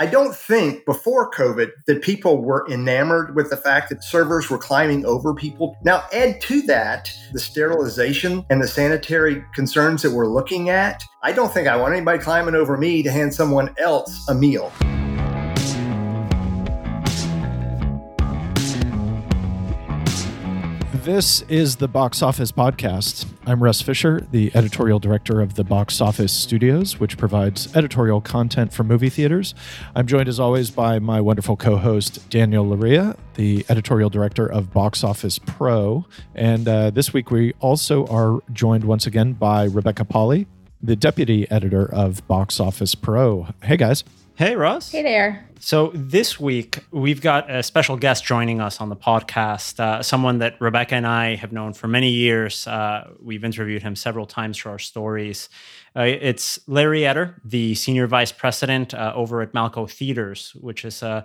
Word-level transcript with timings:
I 0.00 0.06
don't 0.06 0.32
think 0.32 0.84
before 0.84 1.28
COVID 1.32 1.70
that 1.88 2.02
people 2.02 2.40
were 2.40 2.64
enamored 2.70 3.34
with 3.34 3.50
the 3.50 3.56
fact 3.56 3.88
that 3.88 4.04
servers 4.04 4.48
were 4.48 4.56
climbing 4.56 5.04
over 5.04 5.34
people. 5.34 5.76
Now, 5.82 6.04
add 6.12 6.40
to 6.42 6.62
that 6.62 7.12
the 7.32 7.40
sterilization 7.40 8.46
and 8.48 8.62
the 8.62 8.68
sanitary 8.68 9.44
concerns 9.54 10.02
that 10.02 10.12
we're 10.12 10.28
looking 10.28 10.68
at. 10.68 11.02
I 11.24 11.32
don't 11.32 11.52
think 11.52 11.66
I 11.66 11.74
want 11.74 11.94
anybody 11.94 12.20
climbing 12.20 12.54
over 12.54 12.76
me 12.76 13.02
to 13.02 13.10
hand 13.10 13.34
someone 13.34 13.74
else 13.76 14.28
a 14.28 14.34
meal. 14.36 14.72
This 21.08 21.40
is 21.48 21.76
the 21.76 21.88
Box 21.88 22.20
Office 22.20 22.52
Podcast. 22.52 23.24
I'm 23.46 23.62
Russ 23.62 23.80
Fisher, 23.80 24.26
the 24.30 24.52
editorial 24.54 24.98
director 24.98 25.40
of 25.40 25.54
the 25.54 25.64
Box 25.64 26.02
Office 26.02 26.34
Studios, 26.34 27.00
which 27.00 27.16
provides 27.16 27.74
editorial 27.74 28.20
content 28.20 28.74
for 28.74 28.84
movie 28.84 29.08
theaters. 29.08 29.54
I'm 29.94 30.06
joined 30.06 30.28
as 30.28 30.38
always 30.38 30.70
by 30.70 30.98
my 30.98 31.22
wonderful 31.22 31.56
co 31.56 31.78
host, 31.78 32.28
Daniel 32.28 32.62
Loria, 32.66 33.16
the 33.36 33.64
editorial 33.70 34.10
director 34.10 34.46
of 34.46 34.70
Box 34.74 35.02
Office 35.02 35.38
Pro. 35.38 36.04
And 36.34 36.68
uh, 36.68 36.90
this 36.90 37.14
week 37.14 37.30
we 37.30 37.54
also 37.60 38.06
are 38.08 38.40
joined 38.52 38.84
once 38.84 39.06
again 39.06 39.32
by 39.32 39.64
Rebecca 39.64 40.04
Pahle, 40.04 40.44
the 40.82 40.94
deputy 40.94 41.50
editor 41.50 41.90
of 41.90 42.28
Box 42.28 42.60
Office 42.60 42.94
Pro. 42.94 43.46
Hey, 43.62 43.78
guys. 43.78 44.04
Hey, 44.38 44.54
Ross. 44.54 44.92
Hey 44.92 45.02
there. 45.02 45.48
So, 45.58 45.90
this 45.92 46.38
week 46.38 46.78
we've 46.92 47.20
got 47.20 47.50
a 47.50 47.60
special 47.60 47.96
guest 47.96 48.24
joining 48.24 48.60
us 48.60 48.80
on 48.80 48.88
the 48.88 48.94
podcast, 48.94 49.80
uh, 49.80 50.00
someone 50.00 50.38
that 50.38 50.60
Rebecca 50.60 50.94
and 50.94 51.08
I 51.08 51.34
have 51.34 51.50
known 51.50 51.72
for 51.72 51.88
many 51.88 52.10
years. 52.10 52.64
Uh, 52.64 53.10
we've 53.20 53.42
interviewed 53.42 53.82
him 53.82 53.96
several 53.96 54.26
times 54.26 54.56
for 54.56 54.70
our 54.70 54.78
stories. 54.78 55.48
Uh, 55.96 56.02
it's 56.02 56.56
Larry 56.68 57.00
Etter, 57.00 57.34
the 57.44 57.74
senior 57.74 58.06
vice 58.06 58.30
president 58.30 58.94
uh, 58.94 59.12
over 59.12 59.42
at 59.42 59.54
Malco 59.54 59.90
Theaters, 59.90 60.54
which 60.54 60.84
is 60.84 61.02
a 61.02 61.24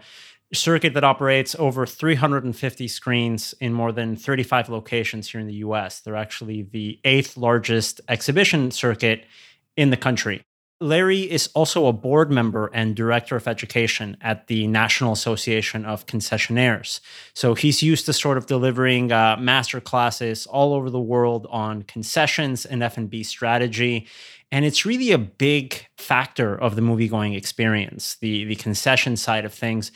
circuit 0.52 0.96
that 0.96 1.04
operates 1.04 1.54
over 1.60 1.86
350 1.86 2.88
screens 2.88 3.54
in 3.62 3.74
more 3.74 3.92
than 3.92 4.16
35 4.16 4.70
locations 4.70 5.30
here 5.30 5.40
in 5.40 5.46
the 5.46 5.62
US. 5.68 6.00
They're 6.00 6.16
actually 6.16 6.64
the 6.64 7.00
eighth 7.04 7.38
largest 7.38 8.02
exhibition 8.10 8.72
circuit 8.72 9.26
in 9.78 9.92
the 9.92 9.98
country. 9.98 10.44
Larry 10.84 11.22
is 11.22 11.50
also 11.54 11.86
a 11.88 11.94
board 11.94 12.30
member 12.30 12.70
and 12.74 12.94
director 12.94 13.38
of 13.38 13.48
education 13.48 14.18
at 14.22 14.48
the 14.48 14.68
National 14.68 15.14
Association 15.14 15.86
of 15.86 16.06
Concessionaires. 16.06 17.00
So 17.34 17.54
he's 17.54 17.82
used 17.82 18.06
to 18.08 18.14
sort 18.14 18.38
of 18.38 18.48
delivering 18.48 19.12
uh, 19.12 19.38
master 19.40 19.80
classes 19.80 20.46
all 20.46 20.74
over 20.74 20.90
the 20.90 21.00
world 21.00 21.48
on 21.50 21.84
concessions 21.84 22.66
and 22.66 22.84
F&B 22.84 23.24
strategy. 23.24 24.08
And 24.52 24.66
it's 24.66 24.86
really 24.86 25.12
a 25.12 25.18
big 25.18 25.88
factor 25.98 26.54
of 26.54 26.76
the 26.76 26.82
movie 26.82 27.08
going 27.08 27.34
experience, 27.34 28.16
the, 28.16 28.44
the 28.44 28.56
concession 28.56 29.16
side 29.16 29.46
of 29.46 29.54
things. 29.54 29.92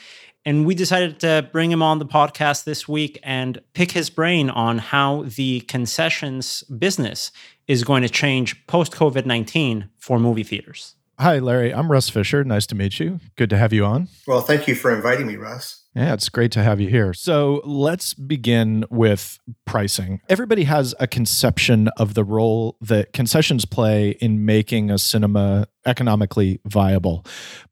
And 0.48 0.66
we 0.66 0.76
decided 0.76 1.20
to 1.20 1.50
bring 1.52 1.74
him 1.74 1.84
on 1.84 2.00
the 2.00 2.06
podcast 2.06 2.64
this 2.64 2.88
week 2.88 3.20
and 3.22 3.60
pick 3.74 3.92
his 3.92 4.10
brain 4.10 4.50
on 4.50 4.78
how 4.78 5.24
the 5.24 5.60
concessions 5.68 6.64
business 6.64 7.34
is 7.68 7.84
going 7.84 8.02
to 8.04 8.08
change 8.08 8.66
post 8.66 8.94
COVID 8.94 9.26
19 9.26 9.90
for 9.98 10.22
movie 10.22 10.44
theaters. 10.44 10.96
Hi, 11.20 11.40
Larry. 11.40 11.74
I'm 11.74 11.92
Russ 11.92 12.08
Fisher. 12.08 12.46
Nice 12.46 12.66
to 12.68 12.76
meet 12.76 12.98
you. 12.98 13.20
Good 13.36 13.50
to 13.50 13.58
have 13.58 13.74
you 13.74 13.84
on. 13.84 14.08
Well, 14.26 14.40
thank 14.40 14.70
you 14.70 14.76
for 14.76 14.96
inviting 14.96 15.28
me, 15.28 15.36
Russ. 15.36 15.84
Yeah, 15.98 16.14
it's 16.14 16.30
great 16.30 16.52
to 16.52 16.62
have 16.62 16.80
you 16.80 16.90
here. 16.90 17.12
So 17.16 17.60
let's 17.66 18.14
begin 18.14 18.86
with 18.92 19.40
pricing. 19.66 20.22
Everybody 20.30 20.66
has 20.66 20.94
a 21.00 21.08
conception 21.08 21.88
of 21.98 22.14
the 22.14 22.24
role 22.24 22.78
that 22.82 23.14
concessions 23.14 23.66
play 23.66 24.12
in 24.12 24.46
making 24.46 24.92
a 24.92 25.00
cinema 25.00 25.68
economically 25.88 26.62
viable. 26.66 27.26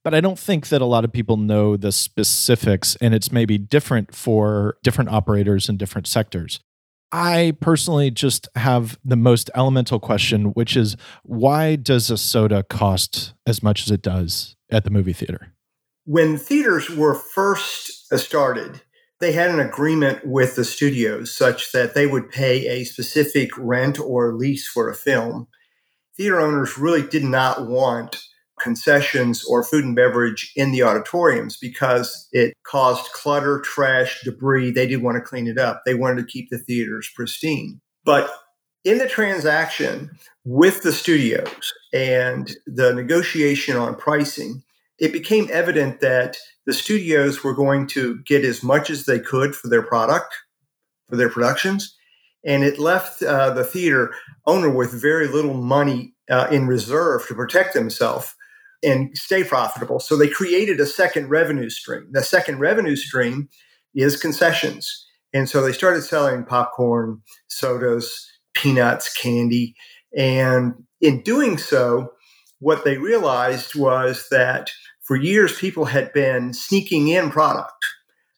But 0.03 0.15
I 0.15 0.21
don't 0.21 0.39
think 0.39 0.69
that 0.69 0.81
a 0.81 0.85
lot 0.85 1.05
of 1.05 1.13
people 1.13 1.37
know 1.37 1.77
the 1.77 1.91
specifics, 1.91 2.95
and 2.99 3.13
it's 3.13 3.31
maybe 3.31 3.59
different 3.59 4.15
for 4.15 4.77
different 4.81 5.11
operators 5.11 5.69
in 5.69 5.77
different 5.77 6.07
sectors. 6.07 6.59
I 7.11 7.55
personally 7.61 8.09
just 8.09 8.49
have 8.55 8.97
the 9.05 9.16
most 9.16 9.51
elemental 9.53 10.00
question, 10.00 10.45
which 10.45 10.75
is 10.75 10.97
why 11.21 11.75
does 11.75 12.09
a 12.09 12.17
soda 12.17 12.63
cost 12.63 13.35
as 13.45 13.61
much 13.61 13.83
as 13.83 13.91
it 13.91 14.01
does 14.01 14.55
at 14.71 14.83
the 14.83 14.89
movie 14.89 15.13
theater? 15.13 15.51
When 16.05 16.38
theaters 16.38 16.89
were 16.89 17.16
first 17.16 18.04
started, 18.17 18.81
they 19.19 19.31
had 19.31 19.49
an 19.49 19.59
agreement 19.59 20.25
with 20.25 20.55
the 20.55 20.65
studios 20.65 21.35
such 21.35 21.71
that 21.71 21.93
they 21.93 22.05
would 22.07 22.29
pay 22.29 22.67
a 22.67 22.83
specific 22.83 23.49
rent 23.57 23.99
or 23.99 24.33
lease 24.33 24.67
for 24.67 24.89
a 24.89 24.95
film. 24.95 25.47
Theater 26.17 26.39
owners 26.39 26.77
really 26.77 27.01
did 27.01 27.23
not 27.23 27.67
want 27.67 28.21
concessions 28.59 29.43
or 29.45 29.63
food 29.63 29.83
and 29.83 29.95
beverage 29.95 30.51
in 30.55 30.71
the 30.71 30.83
auditoriums 30.83 31.57
because 31.57 32.27
it 32.31 32.53
caused 32.63 33.11
clutter, 33.11 33.61
trash, 33.61 34.21
debris. 34.23 34.71
They 34.71 34.87
didn't 34.87 35.03
want 35.03 35.15
to 35.15 35.21
clean 35.21 35.47
it 35.47 35.57
up. 35.57 35.83
They 35.85 35.93
wanted 35.93 36.21
to 36.21 36.31
keep 36.31 36.49
the 36.49 36.57
theaters 36.57 37.09
pristine. 37.15 37.81
But 38.05 38.29
in 38.83 38.99
the 38.99 39.07
transaction 39.07 40.11
with 40.45 40.83
the 40.83 40.93
studios 40.93 41.73
and 41.93 42.55
the 42.65 42.93
negotiation 42.93 43.75
on 43.75 43.95
pricing, 43.95 44.63
it 45.00 45.11
became 45.11 45.50
evident 45.51 46.00
that 46.01 46.38
the 46.66 46.73
studios 46.73 47.44
were 47.44 47.53
going 47.53 47.88
to 47.88 48.19
get 48.25 48.45
as 48.45 48.63
much 48.63 48.89
as 48.89 49.06
they 49.06 49.19
could 49.19 49.56
for 49.56 49.67
their 49.67 49.83
product, 49.83 50.33
for 51.09 51.16
their 51.16 51.29
productions. 51.29 51.95
And 52.45 52.63
it 52.63 52.79
left 52.79 53.22
uh, 53.23 53.51
the 53.51 53.63
theater 53.63 54.13
owner 54.45 54.69
with 54.69 55.00
very 55.01 55.28
little 55.28 55.56
money 55.56 56.13
uh, 56.29 56.47
in 56.51 56.67
reserve 56.67 57.28
to 57.28 57.35
protect 57.35 57.73
himself 57.73 58.35
and 58.83 59.17
stay 59.17 59.44
profitable. 59.44 60.00
So 60.00 60.16
they 60.16 60.28
created 60.28 60.79
a 60.79 60.85
second 60.85 61.29
revenue 61.29 61.69
stream. 61.69 62.07
The 62.12 62.23
second 62.23 62.59
revenue 62.59 62.95
stream 62.95 63.50
is 63.95 64.22
concessions. 64.22 65.07
And 65.33 65.50
so 65.50 65.62
they 65.62 65.73
started 65.73 66.03
selling 66.03 66.45
popcorn, 66.45 67.22
sodas, 67.47 68.31
peanuts, 68.53 69.12
candy. 69.13 69.75
And 70.17 70.73
in 71.01 71.22
doing 71.22 71.57
so, 71.57 72.12
what 72.65 72.83
they 72.83 72.97
realized 72.97 73.75
was 73.75 74.25
that 74.31 74.71
for 75.03 75.15
years 75.15 75.55
people 75.59 75.85
had 75.85 76.11
been 76.13 76.51
sneaking 76.51 77.09
in 77.09 77.29
product. 77.29 77.85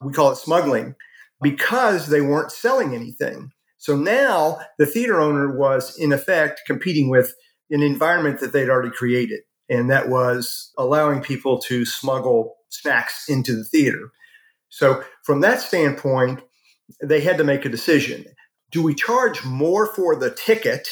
We 0.01 0.11
call 0.11 0.33
it 0.33 0.35
smuggling 0.35 0.95
because 1.41 2.07
they 2.07 2.19
weren't 2.19 2.51
selling 2.51 2.93
anything. 2.93 3.51
So 3.77 3.95
now 3.95 4.59
the 4.79 4.85
theater 4.85 5.21
owner 5.21 5.57
was, 5.57 5.97
in 5.97 6.11
effect, 6.11 6.63
competing 6.67 7.09
with 7.09 7.35
an 7.69 7.81
environment 7.81 8.41
that 8.41 8.51
they'd 8.51 8.67
already 8.67 8.91
created 8.93 9.43
and 9.69 9.89
that 9.89 10.09
was 10.09 10.73
allowing 10.77 11.21
people 11.21 11.59
to 11.59 11.85
smuggle 11.85 12.57
snacks 12.67 13.29
into 13.29 13.55
the 13.55 13.63
theater. 13.63 14.11
So, 14.67 15.05
from 15.23 15.39
that 15.39 15.61
standpoint, 15.61 16.41
they 17.01 17.21
had 17.21 17.37
to 17.37 17.45
make 17.45 17.63
a 17.63 17.69
decision. 17.69 18.25
Do 18.71 18.83
we 18.83 18.93
charge 18.93 19.45
more 19.45 19.85
for 19.85 20.17
the 20.17 20.31
ticket 20.31 20.85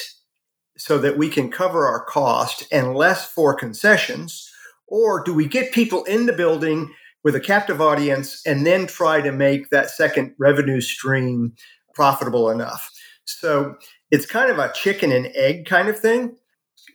so 0.77 0.97
that 0.97 1.17
we 1.17 1.29
can 1.29 1.49
cover 1.49 1.85
our 1.85 2.03
cost 2.05 2.67
and 2.71 2.95
less 2.95 3.25
for 3.25 3.53
concessions? 3.53 4.51
Or 4.87 5.23
do 5.23 5.33
we 5.33 5.47
get 5.47 5.73
people 5.73 6.03
in 6.03 6.25
the 6.25 6.33
building 6.33 6.93
with 7.23 7.35
a 7.35 7.39
captive 7.39 7.81
audience 7.81 8.41
and 8.45 8.65
then 8.65 8.87
try 8.87 9.21
to 9.21 9.31
make 9.31 9.69
that 9.69 9.89
second 9.89 10.35
revenue 10.37 10.81
stream 10.81 11.53
profitable 11.93 12.49
enough? 12.49 12.91
So 13.23 13.75
it's 14.11 14.25
kind 14.25 14.51
of 14.51 14.59
a 14.59 14.71
chicken 14.73 15.11
and 15.11 15.31
egg 15.35 15.65
kind 15.65 15.89
of 15.89 15.99
thing 15.99 16.35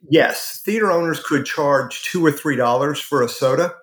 yes, 0.08 0.60
theater 0.64 0.90
owners 0.90 1.22
could 1.22 1.44
charge 1.44 2.02
two 2.02 2.24
or 2.24 2.32
three 2.32 2.56
dollars 2.56 3.00
for 3.00 3.22
a 3.22 3.28
soda, 3.28 3.74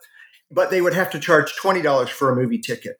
but 0.51 0.69
they 0.69 0.81
would 0.81 0.93
have 0.93 1.11
to 1.11 1.19
charge 1.19 1.55
twenty 1.55 1.81
dollars 1.81 2.09
for 2.09 2.31
a 2.31 2.35
movie 2.35 2.59
ticket. 2.59 2.97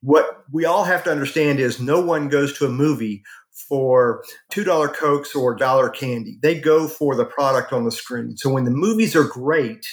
What 0.00 0.44
we 0.52 0.64
all 0.64 0.84
have 0.84 1.04
to 1.04 1.10
understand 1.10 1.60
is 1.60 1.80
no 1.80 2.00
one 2.00 2.28
goes 2.28 2.56
to 2.58 2.66
a 2.66 2.70
movie 2.70 3.22
for 3.68 4.22
two 4.50 4.64
dollar 4.64 4.88
cokes 4.88 5.34
or 5.34 5.54
dollar 5.54 5.88
candy. 5.88 6.38
They 6.42 6.58
go 6.58 6.88
for 6.88 7.14
the 7.14 7.24
product 7.24 7.72
on 7.72 7.84
the 7.84 7.90
screen. 7.90 8.36
So 8.36 8.50
when 8.50 8.64
the 8.64 8.70
movies 8.70 9.16
are 9.16 9.24
great 9.24 9.86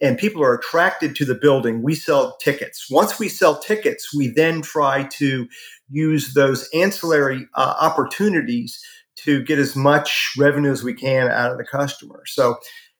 and 0.00 0.18
people 0.18 0.42
are 0.42 0.54
attracted 0.54 1.14
to 1.16 1.24
the 1.24 1.34
building, 1.34 1.82
we 1.82 1.94
sell 1.94 2.36
tickets. 2.38 2.86
Once 2.90 3.18
we 3.18 3.28
sell 3.28 3.58
tickets, 3.58 4.14
we 4.14 4.28
then 4.28 4.62
try 4.62 5.04
to 5.14 5.48
use 5.90 6.34
those 6.34 6.68
ancillary 6.74 7.46
uh, 7.54 7.74
opportunities 7.80 8.80
to 9.14 9.42
get 9.44 9.58
as 9.58 9.76
much 9.76 10.32
revenue 10.38 10.72
as 10.72 10.82
we 10.82 10.94
can 10.94 11.30
out 11.30 11.52
of 11.52 11.58
the 11.58 11.64
customer. 11.64 12.22
So 12.26 12.56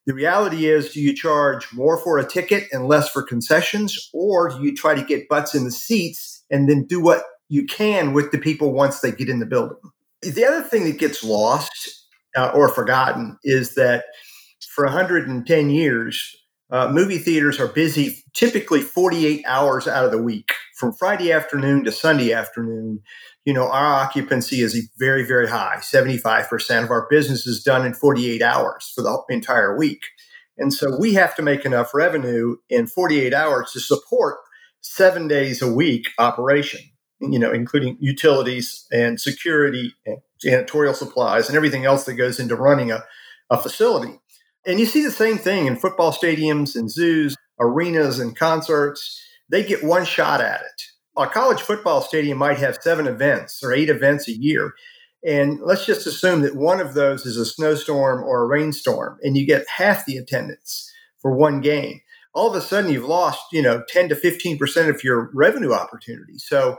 the 0.06 0.14
reality 0.14 0.66
is 0.66 0.92
do 0.92 1.00
you 1.00 1.14
charge 1.14 1.72
more 1.72 1.96
for 1.96 2.18
a 2.18 2.26
ticket 2.26 2.68
and 2.72 2.86
less 2.86 3.08
for 3.08 3.22
concessions, 3.22 4.10
or 4.12 4.50
do 4.50 4.62
you 4.62 4.74
try 4.74 4.94
to 4.94 5.02
get 5.02 5.28
butts 5.28 5.54
in 5.54 5.64
the 5.64 5.70
seats 5.70 6.44
and 6.50 6.68
then 6.68 6.84
do 6.84 7.00
what 7.00 7.22
you 7.52 7.66
can 7.66 8.12
with 8.12 8.30
the 8.32 8.38
people 8.38 8.72
once 8.72 9.00
they 9.00 9.12
get 9.12 9.28
in 9.28 9.40
the 9.40 9.46
building? 9.46 9.78
The 10.22 10.44
other 10.44 10.62
thing 10.62 10.84
that 10.84 10.98
gets 10.98 11.24
lost 11.24 12.06
uh, 12.36 12.52
or 12.54 12.68
forgotten 12.68 13.38
is 13.44 13.74
that 13.74 14.04
for 14.74 14.84
110 14.84 15.70
years, 15.70 16.36
uh, 16.70 16.88
movie 16.90 17.18
theaters 17.18 17.60
are 17.60 17.68
busy 17.68 18.24
typically 18.32 18.80
48 18.80 19.44
hours 19.46 19.86
out 19.86 20.04
of 20.04 20.10
the 20.10 20.22
week, 20.22 20.52
from 20.78 20.92
Friday 20.92 21.30
afternoon 21.30 21.84
to 21.84 21.92
Sunday 21.92 22.32
afternoon 22.32 23.00
you 23.44 23.52
know, 23.52 23.68
our 23.68 23.94
occupancy 23.94 24.60
is 24.60 24.88
very, 24.98 25.24
very 25.24 25.48
high. 25.48 25.76
75% 25.80 26.84
of 26.84 26.90
our 26.90 27.06
business 27.10 27.46
is 27.46 27.62
done 27.62 27.84
in 27.84 27.94
48 27.94 28.40
hours 28.40 28.92
for 28.94 29.02
the 29.02 29.22
entire 29.28 29.76
week. 29.76 30.02
And 30.58 30.72
so 30.72 30.96
we 30.98 31.14
have 31.14 31.34
to 31.36 31.42
make 31.42 31.64
enough 31.64 31.92
revenue 31.92 32.56
in 32.68 32.86
48 32.86 33.34
hours 33.34 33.72
to 33.72 33.80
support 33.80 34.38
seven 34.80 35.26
days 35.26 35.60
a 35.60 35.72
week 35.72 36.08
operation, 36.18 36.80
you 37.30 37.38
know, 37.38 37.52
including 37.52 37.96
utilities 38.00 38.86
and 38.90 39.20
security 39.20 39.94
and 40.06 40.18
janitorial 40.44 40.94
supplies 40.94 41.48
and 41.48 41.56
everything 41.56 41.84
else 41.84 42.04
that 42.04 42.14
goes 42.14 42.40
into 42.40 42.56
running 42.56 42.90
a, 42.90 43.04
a 43.50 43.58
facility. 43.58 44.18
And 44.66 44.78
you 44.80 44.86
see 44.86 45.02
the 45.02 45.10
same 45.10 45.38
thing 45.38 45.66
in 45.66 45.76
football 45.76 46.12
stadiums 46.12 46.76
and 46.76 46.90
zoos, 46.90 47.36
arenas 47.58 48.18
and 48.18 48.36
concerts. 48.36 49.20
They 49.50 49.64
get 49.64 49.84
one 49.84 50.04
shot 50.04 50.40
at 50.40 50.60
it. 50.60 50.82
A 51.16 51.26
college 51.26 51.60
football 51.60 52.00
stadium 52.00 52.38
might 52.38 52.58
have 52.58 52.78
seven 52.80 53.06
events 53.06 53.62
or 53.62 53.72
eight 53.72 53.90
events 53.90 54.28
a 54.28 54.32
year. 54.32 54.72
And 55.24 55.60
let's 55.60 55.86
just 55.86 56.06
assume 56.06 56.42
that 56.42 56.56
one 56.56 56.80
of 56.80 56.94
those 56.94 57.26
is 57.26 57.36
a 57.36 57.46
snowstorm 57.46 58.24
or 58.24 58.42
a 58.42 58.46
rainstorm, 58.46 59.18
and 59.22 59.36
you 59.36 59.46
get 59.46 59.68
half 59.68 60.04
the 60.04 60.16
attendance 60.16 60.92
for 61.20 61.36
one 61.36 61.60
game. 61.60 62.00
All 62.34 62.48
of 62.48 62.56
a 62.56 62.60
sudden, 62.60 62.90
you've 62.90 63.04
lost, 63.04 63.40
you 63.52 63.62
know, 63.62 63.84
10 63.88 64.08
to 64.08 64.16
15% 64.16 64.88
of 64.88 65.04
your 65.04 65.30
revenue 65.32 65.72
opportunity. 65.72 66.38
So, 66.38 66.78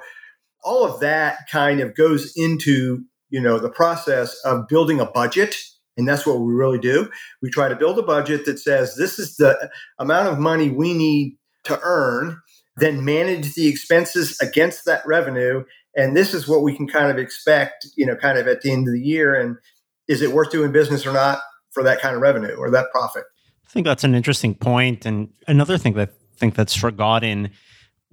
all 0.63 0.85
of 0.85 0.99
that 1.01 1.47
kind 1.51 1.79
of 1.79 1.95
goes 1.95 2.33
into, 2.35 3.03
you 3.29 3.41
know, 3.41 3.59
the 3.59 3.69
process 3.69 4.35
of 4.45 4.67
building 4.67 4.99
a 4.99 5.05
budget. 5.05 5.55
And 5.95 6.07
that's 6.07 6.25
what 6.25 6.39
we 6.39 6.53
really 6.53 6.79
do. 6.79 7.09
We 7.41 7.49
try 7.49 7.69
to 7.69 7.75
build 7.75 7.99
a 7.99 8.03
budget 8.03 8.45
that 8.45 8.59
says 8.59 8.95
this 8.95 9.19
is 9.19 9.37
the 9.37 9.69
amount 9.99 10.29
of 10.29 10.39
money 10.39 10.69
we 10.69 10.93
need 10.93 11.37
to 11.65 11.79
earn, 11.83 12.41
then 12.77 13.05
manage 13.05 13.53
the 13.53 13.67
expenses 13.67 14.37
against 14.41 14.85
that 14.85 15.05
revenue 15.05 15.63
and 15.95 16.17
this 16.17 16.33
is 16.33 16.47
what 16.47 16.63
we 16.63 16.75
can 16.75 16.87
kind 16.87 17.11
of 17.11 17.17
expect, 17.17 17.87
you 17.95 18.05
know, 18.05 18.15
kind 18.15 18.37
of 18.37 18.47
at 18.47 18.61
the 18.61 18.71
end 18.71 18.87
of 18.87 18.93
the 18.93 19.01
year. 19.01 19.35
And 19.35 19.57
is 20.07 20.21
it 20.21 20.31
worth 20.31 20.51
doing 20.51 20.71
business 20.71 21.05
or 21.05 21.13
not 21.13 21.39
for 21.71 21.83
that 21.83 22.01
kind 22.01 22.15
of 22.15 22.21
revenue 22.21 22.55
or 22.55 22.71
that 22.71 22.87
profit? 22.91 23.23
I 23.65 23.69
think 23.69 23.85
that's 23.85 24.03
an 24.03 24.15
interesting. 24.15 24.57
And 24.61 25.29
another 25.47 25.77
thing 25.77 25.93
that 25.93 26.09
I 26.09 26.37
think 26.37 26.55
that's 26.55 26.75
forgotten 26.75 27.51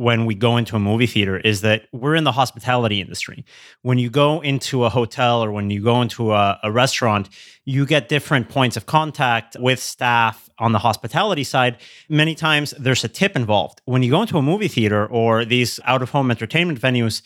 when 0.00 0.25
we 0.25 0.35
go 0.35 0.56
into 0.56 0.75
a 0.76 0.79
movie 0.79 1.06
theater 1.06 1.37
is 1.37 1.61
that 1.61 1.87
we're 1.93 2.14
in 2.14 2.25
the 2.25 2.32
hospitality 2.32 3.02
industry. 3.02 3.44
When 3.82 3.99
you 3.99 4.08
go 4.08 4.41
into 4.41 4.87
a 4.87 4.88
hotel 4.88 5.44
or 5.44 5.52
when 5.52 5.69
you 5.69 5.82
go 5.82 6.00
into 6.00 6.32
a, 6.32 6.58
a, 6.62 6.73
restaurant, 6.73 7.29
you 7.67 7.85
get 7.85 8.08
different 8.08 8.49
points 8.49 8.79
of 8.79 8.87
contact 8.87 9.58
with 9.61 9.79
staff 9.79 10.49
on 10.58 10.73
the 10.73 10.79
hospitality 10.79 11.44
side. 11.44 11.76
Many 12.08 12.35
times 12.35 12.73
there's 12.79 13.05
a 13.05 13.08
tip 13.08 13.37
involved. 13.37 13.82
When 13.85 14.02
you 14.02 14.11
go 14.11 14.23
into 14.23 14.38
a 14.38 14.43
movie 14.43 14.69
theater 14.69 15.06
or 15.06 15.44
these 15.44 15.79
out 15.85 16.00
of 16.00 16.08
home 16.08 16.31
entertainment 16.31 16.81
venues, 16.81 17.20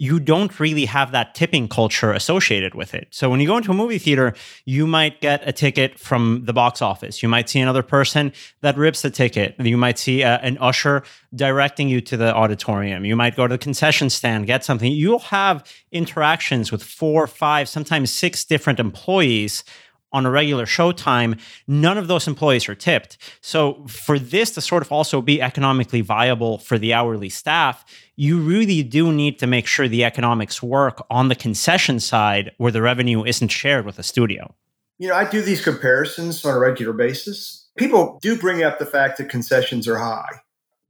you 0.00 0.18
don't 0.18 0.58
really 0.58 0.86
have 0.86 1.12
that 1.12 1.34
tipping 1.34 1.68
culture 1.68 2.10
associated 2.10 2.74
with 2.74 2.94
it. 2.94 3.06
So 3.10 3.28
when 3.28 3.38
you 3.38 3.46
go 3.46 3.58
into 3.58 3.70
a 3.70 3.74
movie 3.74 3.98
theater, 3.98 4.32
you 4.64 4.86
might 4.86 5.20
get 5.20 5.46
a 5.46 5.52
ticket 5.52 5.98
from 5.98 6.46
the 6.46 6.54
box 6.54 6.80
office. 6.80 7.22
You 7.22 7.28
might 7.28 7.50
see 7.50 7.60
another 7.60 7.82
person 7.82 8.32
that 8.62 8.78
rips 8.78 9.02
the 9.02 9.10
ticket. 9.10 9.56
You 9.58 9.76
might 9.76 9.98
see 9.98 10.22
a, 10.22 10.36
uh, 10.36 10.38
an 10.38 10.56
usher 10.56 11.02
directing 11.34 11.90
you 11.90 12.00
to 12.00 12.16
the 12.16 12.34
auditorium. 12.34 13.04
You 13.04 13.14
might 13.14 13.36
go 13.36 13.46
to 13.46 13.52
the 13.52 13.58
concession 13.58 14.08
stand, 14.08 14.46
get 14.46 14.64
something. 14.64 14.90
You'll 14.90 15.18
have 15.18 15.70
interactions 15.92 16.72
with 16.72 16.82
four, 16.82 17.26
five, 17.26 17.68
sometimes 17.68 18.10
six 18.10 18.42
different 18.42 18.80
employees 18.80 19.64
on 20.12 20.26
a 20.26 20.30
regular 20.30 20.66
showtime, 20.66 21.38
none 21.66 21.98
of 21.98 22.08
those 22.08 22.26
employees 22.26 22.68
are 22.68 22.74
tipped. 22.74 23.16
So, 23.40 23.84
for 23.86 24.18
this 24.18 24.50
to 24.52 24.60
sort 24.60 24.82
of 24.82 24.92
also 24.92 25.22
be 25.22 25.40
economically 25.40 26.00
viable 26.00 26.58
for 26.58 26.78
the 26.78 26.92
hourly 26.92 27.28
staff, 27.28 27.84
you 28.16 28.40
really 28.40 28.82
do 28.82 29.12
need 29.12 29.38
to 29.38 29.46
make 29.46 29.66
sure 29.66 29.88
the 29.88 30.04
economics 30.04 30.62
work 30.62 31.04
on 31.10 31.28
the 31.28 31.34
concession 31.34 32.00
side 32.00 32.52
where 32.58 32.72
the 32.72 32.82
revenue 32.82 33.24
isn't 33.24 33.48
shared 33.48 33.86
with 33.86 33.96
the 33.96 34.02
studio. 34.02 34.54
You 34.98 35.08
know, 35.08 35.14
I 35.14 35.28
do 35.28 35.40
these 35.40 35.62
comparisons 35.62 36.44
on 36.44 36.54
a 36.54 36.58
regular 36.58 36.92
basis. 36.92 37.68
People 37.78 38.18
do 38.20 38.36
bring 38.36 38.62
up 38.62 38.78
the 38.78 38.86
fact 38.86 39.18
that 39.18 39.30
concessions 39.30 39.88
are 39.88 39.98
high, 39.98 40.42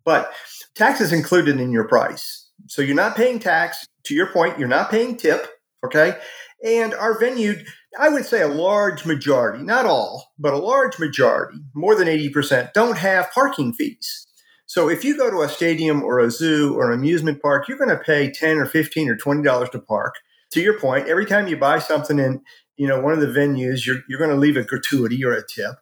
but 0.05 0.33
tax 0.75 1.01
is 1.01 1.13
included 1.13 1.61
in 1.61 1.71
your 1.71 1.85
price. 1.85 2.49
So, 2.67 2.83
you're 2.83 2.97
not 2.97 3.17
paying 3.17 3.39
tax. 3.39 3.87
To 4.05 4.15
your 4.15 4.33
point, 4.33 4.59
you're 4.59 4.69
not 4.69 4.91
paying 4.91 5.17
tip. 5.17 5.47
Okay. 5.85 6.19
And 6.65 6.93
our 6.95 7.19
venue 7.19 7.55
I 7.99 8.09
would 8.09 8.25
say 8.25 8.43
a 8.43 8.49
large 8.49 9.05
majority, 9.05 9.65
not 9.65 9.85
all, 9.85 10.33
but 10.39 10.55
a 10.55 10.59
large 10.59 10.99
majority, 10.99 11.59
more 11.75 11.95
than 11.97 12.07
80%, 12.07 12.73
don't 12.73 12.99
have 12.99 13.33
parking 13.33 13.73
fees. 13.73 14.27
So 14.67 14.89
if 14.89 15.05
you 15.05 15.17
go 15.17 15.31
to 15.31 15.43
a 15.43 15.49
stadium 15.49 16.05
or 16.05 16.21
a 16.21 16.31
zoo 16.31 16.75
or 16.75 16.93
an 16.93 16.99
amusement 16.99 17.43
park, 17.43 17.67
you're 17.69 17.79
going 17.79 17.91
to 17.91 17.99
pay 17.99 18.31
10 18.31 18.59
or 18.59 18.67
15 18.67 19.09
or 19.09 19.17
$20 19.17 19.71
to 19.73 19.81
park. 19.81 20.15
To 20.53 20.61
your 20.61 20.79
point, 20.79 21.09
every 21.09 21.27
time 21.27 21.49
you 21.49 21.57
buy 21.57 21.81
something 21.81 22.21
in, 22.21 22.43
you 22.77 22.87
know, 22.87 23.01
one 23.01 23.13
of 23.13 23.21
the 23.21 23.27
venues, 23.27 23.85
you're, 23.85 23.99
you're 24.09 24.19
going 24.21 24.31
to 24.31 24.37
leave 24.37 24.57
a 24.57 24.63
gratuity 24.63 25.25
or 25.25 25.33
a 25.33 25.47
tip. 25.47 25.75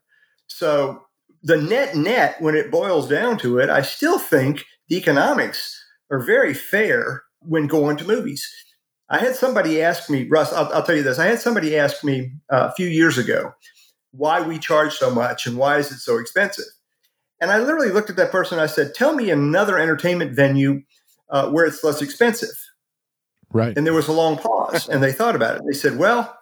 So 0.47 1.03
the 1.43 1.61
net 1.61 1.97
net, 1.97 2.41
when 2.41 2.55
it 2.55 2.71
boils 2.71 3.09
down 3.09 3.39
to 3.39 3.59
it, 3.59 3.69
I 3.69 3.83
still 3.83 4.19
think 4.19 4.65
the 4.89 4.97
economics 4.97 5.85
are 6.11 6.21
very 6.21 6.55
fair 6.55 7.25
when 7.41 7.67
going 7.67 7.99
to 7.99 8.07
movies. 8.07 8.51
I 9.11 9.19
had 9.19 9.35
somebody 9.35 9.81
ask 9.81 10.11
me, 10.11 10.29
Russ, 10.29 10.53
I'll, 10.53 10.71
I'll, 10.73 10.83
tell 10.83 10.97
you 10.97 11.03
this. 11.03 11.19
I 11.19 11.27
had 11.27 11.41
somebody 11.41 11.77
ask 11.79 12.05
me 12.05 12.33
uh, 12.53 12.69
a 12.71 12.73
few 12.73 12.87
years 12.87 13.17
ago 13.17 13.55
why 14.13 14.41
we 14.41 14.59
charge 14.59 14.95
so 14.95 15.11
much 15.11 15.47
and 15.47 15.57
why 15.57 15.79
is 15.79 15.91
it 15.91 15.99
so 15.99 16.19
expensive? 16.19 16.65
And 17.41 17.51
I 17.51 17.59
literally 17.59 17.91
looked 17.91 18.11
at 18.11 18.17
that 18.17 18.33
person. 18.33 18.59
and 18.59 18.63
I 18.63 18.67
said, 18.67 18.95
"Tell 18.95 19.15
me 19.15 19.31
another 19.31 19.79
entertainment 19.79 20.33
venue 20.33 20.83
uh, 21.31 21.51
where 21.51 21.65
it's 21.65 21.85
less 21.85 22.03
expensive." 22.03 22.51
Right. 23.51 23.77
And 23.77 23.87
there 23.87 23.95
was 23.95 24.09
a 24.09 24.13
long 24.13 24.37
pause, 24.37 24.89
and 24.89 25.03
they 25.03 25.13
thought 25.13 25.37
about 25.37 25.57
it. 25.57 25.63
They 25.67 25.73
said, 25.73 25.99
"Well, 25.99 26.37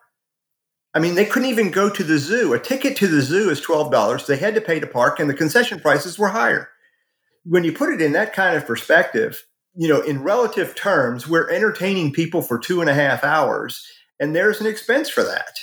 I 0.94 0.98
mean, 0.98 1.14
they 1.14 1.26
couldn't 1.26 1.50
even 1.50 1.70
go 1.70 1.90
to 1.90 2.02
the 2.02 2.18
zoo. 2.18 2.54
A 2.54 2.58
ticket 2.58 2.96
to 2.96 3.06
the 3.06 3.20
zoo 3.20 3.50
is 3.50 3.60
twelve 3.60 3.92
dollars. 3.92 4.26
They 4.26 4.38
had 4.38 4.54
to 4.54 4.60
pay 4.60 4.80
to 4.80 4.86
park, 4.86 5.20
and 5.20 5.28
the 5.28 5.34
concession 5.34 5.80
prices 5.80 6.18
were 6.18 6.28
higher." 6.28 6.70
When 7.44 7.62
you 7.62 7.72
put 7.72 7.92
it 7.92 8.00
in 8.00 8.12
that 8.12 8.32
kind 8.32 8.56
of 8.56 8.66
perspective, 8.66 9.46
you 9.76 9.88
know, 9.88 10.00
in 10.00 10.22
relative 10.22 10.74
terms, 10.74 11.28
we're 11.28 11.50
entertaining 11.50 12.12
people 12.12 12.42
for 12.42 12.58
two 12.58 12.80
and 12.80 12.88
a 12.88 12.94
half 12.94 13.22
hours, 13.22 13.86
and 14.18 14.34
there's 14.34 14.60
an 14.60 14.66
expense 14.66 15.08
for 15.10 15.22
that. 15.22 15.58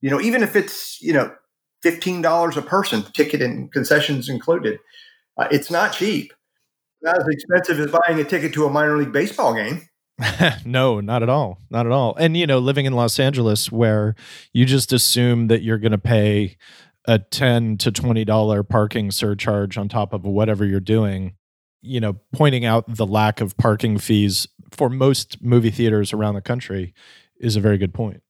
You 0.00 0.10
know, 0.10 0.20
even 0.20 0.42
if 0.42 0.56
it's, 0.56 1.00
you 1.00 1.12
know, 1.12 1.32
$15 1.84 2.56
a 2.56 2.62
person, 2.62 3.02
ticket 3.12 3.42
and 3.42 3.70
concessions 3.70 4.28
included, 4.28 4.78
uh, 5.36 5.48
it's 5.50 5.70
not 5.70 5.92
cheap. 5.92 6.32
Not 7.02 7.18
as 7.18 7.28
expensive 7.28 7.80
as 7.80 7.90
buying 7.90 8.18
a 8.18 8.24
ticket 8.24 8.54
to 8.54 8.64
a 8.64 8.70
minor 8.70 8.96
league 8.96 9.12
baseball 9.12 9.54
game. 9.54 9.82
no, 10.64 11.00
not 11.00 11.22
at 11.22 11.28
all. 11.28 11.58
Not 11.68 11.84
at 11.84 11.92
all. 11.92 12.16
And, 12.16 12.36
you 12.36 12.46
know, 12.46 12.58
living 12.58 12.86
in 12.86 12.94
Los 12.94 13.18
Angeles 13.18 13.70
where 13.70 14.14
you 14.54 14.64
just 14.64 14.92
assume 14.92 15.48
that 15.48 15.62
you're 15.62 15.78
going 15.78 15.92
to 15.92 15.98
pay 15.98 16.56
a 17.06 17.18
10 17.18 17.76
to 17.78 17.92
$20 17.92 18.68
parking 18.68 19.10
surcharge 19.10 19.76
on 19.76 19.88
top 19.88 20.14
of 20.14 20.24
whatever 20.24 20.64
you're 20.64 20.80
doing 20.80 21.34
you 21.84 22.00
know, 22.00 22.14
pointing 22.32 22.64
out 22.64 22.84
the 22.88 23.06
lack 23.06 23.40
of 23.40 23.56
parking 23.56 23.98
fees 23.98 24.48
for 24.70 24.88
most 24.88 25.42
movie 25.42 25.70
theaters 25.70 26.12
around 26.12 26.34
the 26.34 26.40
country 26.40 26.94
is 27.38 27.56
a 27.56 27.60
very 27.60 27.78
good 27.78 27.94
point. 27.94 28.22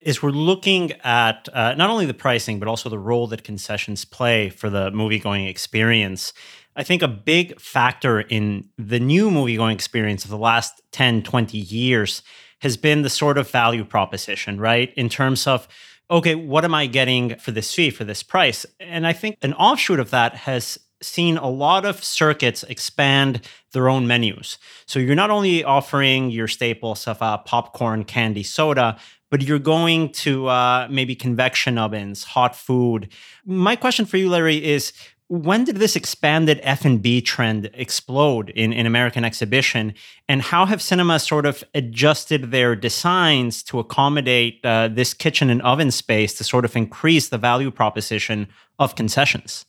Is 0.00 0.22
we're 0.22 0.30
looking 0.30 0.92
at 1.02 1.48
uh, 1.52 1.74
not 1.74 1.88
only 1.88 2.04
the 2.04 2.14
pricing, 2.14 2.58
but 2.58 2.68
also 2.68 2.90
the 2.90 2.98
role 2.98 3.26
that 3.28 3.42
concessions 3.42 4.04
play 4.04 4.50
for 4.50 4.68
the 4.68 4.90
movie 4.90 5.18
going 5.18 5.46
experience. 5.46 6.34
I 6.76 6.82
think 6.82 7.02
a 7.02 7.08
big 7.08 7.58
factor 7.58 8.20
in 8.20 8.68
the 8.76 9.00
new 9.00 9.30
movie 9.30 9.56
going 9.56 9.74
experience 9.74 10.24
of 10.24 10.30
the 10.30 10.38
last 10.38 10.82
10, 10.92 11.22
20 11.22 11.56
years 11.56 12.22
has 12.60 12.76
been 12.76 13.02
the 13.02 13.10
sort 13.10 13.38
of 13.38 13.50
value 13.50 13.84
proposition, 13.84 14.60
right? 14.60 14.92
In 14.94 15.08
terms 15.08 15.46
of, 15.46 15.68
okay, 16.10 16.34
what 16.34 16.64
am 16.64 16.74
I 16.74 16.86
getting 16.86 17.36
for 17.36 17.50
this 17.50 17.72
fee, 17.72 17.90
for 17.90 18.04
this 18.04 18.22
price? 18.22 18.66
And 18.80 19.06
I 19.06 19.12
think 19.12 19.38
an 19.42 19.54
offshoot 19.54 20.00
of 20.00 20.10
that 20.10 20.34
has 20.34 20.78
seen 21.04 21.36
a 21.36 21.48
lot 21.48 21.84
of 21.84 22.02
circuits 22.02 22.62
expand 22.64 23.40
their 23.72 23.88
own 23.88 24.06
menus. 24.06 24.58
So 24.86 24.98
you're 24.98 25.14
not 25.14 25.30
only 25.30 25.62
offering 25.64 26.30
your 26.30 26.48
staples 26.48 27.06
of 27.06 27.20
uh, 27.20 27.38
popcorn, 27.38 28.04
candy, 28.04 28.42
soda, 28.42 28.96
but 29.30 29.42
you're 29.42 29.58
going 29.58 30.10
to 30.12 30.46
uh, 30.46 30.86
maybe 30.90 31.14
convection 31.16 31.76
ovens, 31.76 32.24
hot 32.24 32.54
food. 32.54 33.08
My 33.44 33.74
question 33.74 34.06
for 34.06 34.16
you, 34.16 34.28
Larry, 34.30 34.64
is 34.64 34.92
when 35.28 35.64
did 35.64 35.76
this 35.76 35.96
expanded 35.96 36.60
F&B 36.62 37.22
trend 37.22 37.70
explode 37.74 38.50
in, 38.50 38.72
in 38.72 38.86
American 38.86 39.24
exhibition? 39.24 39.94
And 40.28 40.42
how 40.42 40.66
have 40.66 40.82
cinemas 40.82 41.22
sort 41.22 41.46
of 41.46 41.64
adjusted 41.74 42.50
their 42.50 42.76
designs 42.76 43.62
to 43.64 43.78
accommodate 43.78 44.60
uh, 44.64 44.88
this 44.88 45.14
kitchen 45.14 45.48
and 45.48 45.62
oven 45.62 45.90
space 45.90 46.34
to 46.34 46.44
sort 46.44 46.64
of 46.64 46.76
increase 46.76 47.30
the 47.30 47.38
value 47.38 47.70
proposition 47.70 48.48
of 48.78 48.94
concessions? 48.94 49.64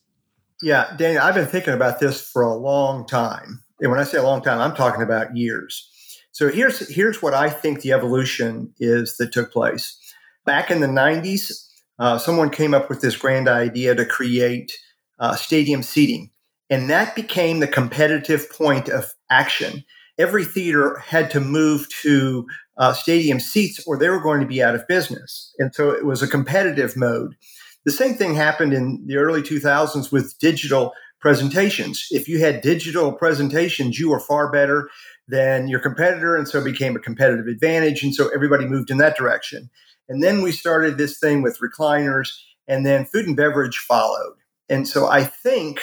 Yeah, 0.65 0.95
Daniel, 0.97 1.21
I've 1.21 1.35
been 1.35 1.45
thinking 1.45 1.75
about 1.75 1.99
this 1.99 2.19
for 2.19 2.41
a 2.41 2.55
long 2.55 3.05
time. 3.05 3.63
And 3.79 3.91
when 3.91 3.99
I 3.99 4.03
say 4.03 4.17
a 4.17 4.23
long 4.23 4.41
time, 4.41 4.59
I'm 4.59 4.75
talking 4.75 5.03
about 5.03 5.37
years. 5.37 5.87
So 6.31 6.49
here's 6.49 6.91
here's 6.91 7.21
what 7.21 7.35
I 7.35 7.51
think 7.51 7.81
the 7.81 7.91
evolution 7.91 8.73
is 8.79 9.17
that 9.17 9.31
took 9.31 9.53
place. 9.53 9.95
Back 10.43 10.71
in 10.71 10.79
the 10.79 10.87
90s, 10.87 11.69
uh, 11.99 12.17
someone 12.17 12.49
came 12.49 12.73
up 12.73 12.89
with 12.89 13.01
this 13.01 13.15
grand 13.15 13.47
idea 13.47 13.93
to 13.93 14.07
create 14.07 14.71
uh, 15.19 15.35
stadium 15.35 15.83
seating. 15.83 16.31
And 16.71 16.89
that 16.89 17.15
became 17.15 17.59
the 17.59 17.67
competitive 17.67 18.49
point 18.49 18.89
of 18.89 19.13
action. 19.29 19.83
Every 20.17 20.45
theater 20.45 20.97
had 20.97 21.29
to 21.29 21.39
move 21.39 21.87
to 22.01 22.47
uh, 22.77 22.93
stadium 22.93 23.39
seats 23.39 23.85
or 23.85 23.99
they 23.99 24.09
were 24.09 24.19
going 24.19 24.41
to 24.41 24.47
be 24.47 24.63
out 24.63 24.73
of 24.73 24.87
business. 24.87 25.53
And 25.59 25.75
so 25.75 25.91
it 25.91 26.07
was 26.07 26.23
a 26.23 26.27
competitive 26.27 26.97
mode. 26.97 27.35
The 27.85 27.91
same 27.91 28.15
thing 28.15 28.35
happened 28.35 28.73
in 28.73 29.03
the 29.05 29.17
early 29.17 29.41
2000s 29.41 30.11
with 30.11 30.37
digital 30.39 30.93
presentations. 31.21 32.07
If 32.11 32.27
you 32.27 32.39
had 32.39 32.61
digital 32.61 33.11
presentations, 33.11 33.99
you 33.99 34.09
were 34.09 34.19
far 34.19 34.51
better 34.51 34.89
than 35.27 35.67
your 35.67 35.79
competitor, 35.79 36.35
and 36.35 36.47
so 36.47 36.59
it 36.59 36.65
became 36.65 36.95
a 36.95 36.99
competitive 36.99 37.47
advantage. 37.47 38.03
And 38.03 38.13
so 38.13 38.29
everybody 38.33 38.65
moved 38.65 38.91
in 38.91 38.97
that 38.97 39.17
direction. 39.17 39.69
And 40.07 40.21
then 40.21 40.41
we 40.41 40.51
started 40.51 40.97
this 40.97 41.19
thing 41.19 41.41
with 41.41 41.59
recliners, 41.59 42.29
and 42.67 42.85
then 42.85 43.05
food 43.05 43.27
and 43.27 43.35
beverage 43.35 43.77
followed. 43.77 44.35
And 44.69 44.87
so 44.87 45.07
I 45.07 45.23
think 45.23 45.79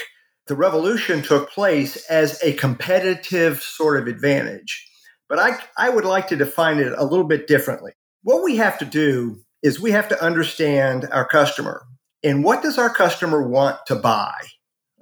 the 0.47 0.57
revolution 0.57 1.23
took 1.23 1.51
place 1.51 2.05
as 2.07 2.43
a 2.43 2.53
competitive 2.55 3.63
sort 3.63 4.01
of 4.01 4.07
advantage. 4.07 4.89
But 5.29 5.39
I, 5.39 5.59
I 5.79 5.89
would 5.89 6.05
like 6.05 6.29
to 6.29 6.37
define 6.37 6.79
it 6.79 6.93
a 6.97 7.05
little 7.05 7.27
bit 7.27 7.47
differently. 7.47 7.93
What 8.23 8.43
we 8.43 8.57
have 8.57 8.79
to 8.79 8.85
do 8.85 9.41
is 9.63 9.81
we 9.81 9.93
have 9.93 10.09
to 10.09 10.23
understand 10.23 11.09
our 11.13 11.27
customer 11.27 11.87
and 12.23 12.45
what 12.45 12.63
does 12.63 12.79
our 12.79 12.91
customer 12.91 13.47
want 13.47 13.79
to 13.87 13.97
buy? 13.97 14.35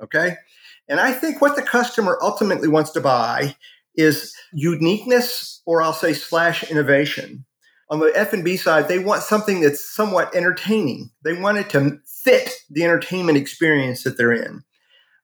Okay. 0.02 0.36
And 0.88 0.98
I 0.98 1.12
think 1.12 1.40
what 1.40 1.56
the 1.56 1.62
customer 1.62 2.18
ultimately 2.22 2.68
wants 2.68 2.90
to 2.92 3.00
buy 3.00 3.56
is 3.94 4.34
uniqueness 4.52 5.62
or 5.66 5.82
I'll 5.82 5.92
say 5.92 6.14
slash 6.14 6.64
innovation. 6.70 7.44
On 7.90 7.98
the 7.98 8.12
F&B 8.14 8.56
side, 8.56 8.88
they 8.88 8.98
want 8.98 9.22
something 9.22 9.60
that's 9.60 9.84
somewhat 9.84 10.34
entertaining. 10.34 11.10
They 11.24 11.34
want 11.34 11.58
it 11.58 11.70
to 11.70 11.98
fit 12.06 12.50
the 12.70 12.84
entertainment 12.84 13.36
experience 13.36 14.04
that 14.04 14.16
they're 14.16 14.32
in. 14.32 14.62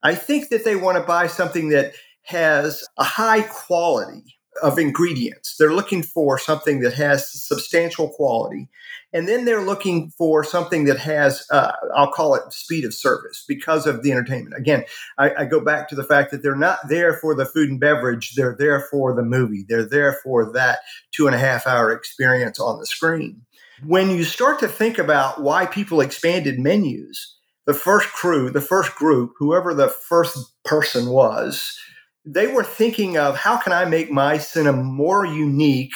I 0.03 0.15
think 0.15 0.51
that 0.51 0.65
they 0.65 0.77
want 0.77 0.99
to 0.99 1.05
buy 1.05 1.29
something 1.29 1.71
that 1.71 1.95
has 2.25 2.85
a 2.99 3.05
high 3.05 3.43
quality 3.43 4.36
of 4.63 4.79
ingredients. 4.79 5.57
They're 5.59 5.73
looking 5.73 6.03
for 6.03 6.39
something 6.39 6.81
that 6.81 6.95
has 6.95 7.31
substantial 7.31 8.09
quality. 8.09 8.69
And 9.13 9.29
then 9.29 9.45
they're 9.45 9.63
looking 9.63 10.11
for 10.11 10.45
something 10.45 10.85
that 10.85 10.99
has, 10.99 11.47
uh, 11.51 11.73
I'll 11.95 12.11
call 12.11 12.35
it 12.35 12.53
speed 12.53 12.85
of 12.85 12.93
service 12.93 13.45
because 13.47 13.87
of 13.87 14.03
the 14.03 14.13
entertainment. 14.13 14.57
Again, 14.57 14.85
I, 15.17 15.33
I, 15.39 15.45
go 15.45 15.61
back 15.61 15.89
to 15.89 15.95
the 15.95 16.05
fact 16.05 16.31
that 16.33 16.43
they're 16.43 16.55
not 16.55 16.89
there 16.89 17.15
for 17.15 17.35
the 17.35 17.47
food 17.47 17.71
and 17.71 17.81
beverage, 17.81 18.35
they're 18.35 18.57
there 18.59 18.81
for 18.91 19.15
the 19.15 19.23
movie, 19.23 19.65
they're 19.69 19.89
there 19.89 20.19
for 20.23 20.53
that 20.53 20.81
two 21.13 21.27
and 21.27 21.35
a 21.35 21.39
half 21.39 21.67
hour 21.67 21.93
experience 21.93 22.59
on 22.59 22.79
the 22.79 22.87
screen. 22.87 23.43
When 23.85 24.11
you 24.11 24.25
start 24.25 24.59
to 24.61 24.69
think 24.69 24.99
about 24.99 25.43
why 25.43 25.67
people 25.67 26.01
expanded 26.01 26.59
menus, 26.59 27.37
the 27.67 27.75
first 27.75 28.09
crew, 28.09 28.51
the 28.51 28.61
first 28.61 28.95
group, 28.95 29.33
whoever 29.39 29.75
the 29.75 29.89
first 29.89 30.39
person 30.65 31.11
was, 31.11 31.79
they 32.27 32.49
were 32.49 32.65
thinking 32.65 33.17
of 33.17 33.37
how 33.37 33.57
can 33.57 33.73
I 33.73 33.85
make 33.85 34.11
my 34.11 34.39
cinema 34.39 34.83
more 34.83 35.25
unique 35.25 35.95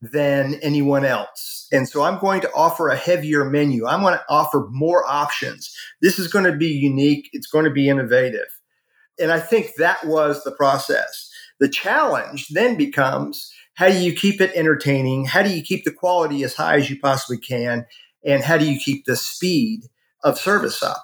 than 0.00 0.54
anyone 0.62 1.04
else. 1.04 1.68
And 1.72 1.88
so 1.88 2.02
I'm 2.02 2.18
going 2.18 2.40
to 2.42 2.52
offer 2.52 2.88
a 2.88 2.96
heavier 2.96 3.44
menu. 3.44 3.86
I'm 3.86 4.00
going 4.00 4.14
to 4.14 4.24
offer 4.28 4.68
more 4.70 5.04
options. 5.08 5.74
This 6.00 6.18
is 6.18 6.28
going 6.28 6.44
to 6.44 6.56
be 6.56 6.68
unique. 6.68 7.28
It's 7.32 7.46
going 7.46 7.64
to 7.64 7.70
be 7.70 7.88
innovative. 7.88 8.46
And 9.18 9.30
I 9.30 9.40
think 9.40 9.72
that 9.78 10.04
was 10.06 10.42
the 10.42 10.52
process. 10.52 11.30
The 11.60 11.68
challenge 11.68 12.48
then 12.48 12.76
becomes 12.76 13.52
how 13.74 13.88
do 13.88 13.98
you 13.98 14.12
keep 14.12 14.40
it 14.40 14.52
entertaining? 14.54 15.24
How 15.24 15.42
do 15.42 15.50
you 15.50 15.62
keep 15.62 15.84
the 15.84 15.92
quality 15.92 16.42
as 16.42 16.54
high 16.54 16.76
as 16.76 16.90
you 16.90 16.98
possibly 16.98 17.38
can? 17.38 17.86
And 18.24 18.42
how 18.42 18.58
do 18.58 18.70
you 18.70 18.78
keep 18.78 19.04
the 19.04 19.16
speed 19.16 19.82
of 20.24 20.38
service 20.38 20.82
up? 20.82 21.02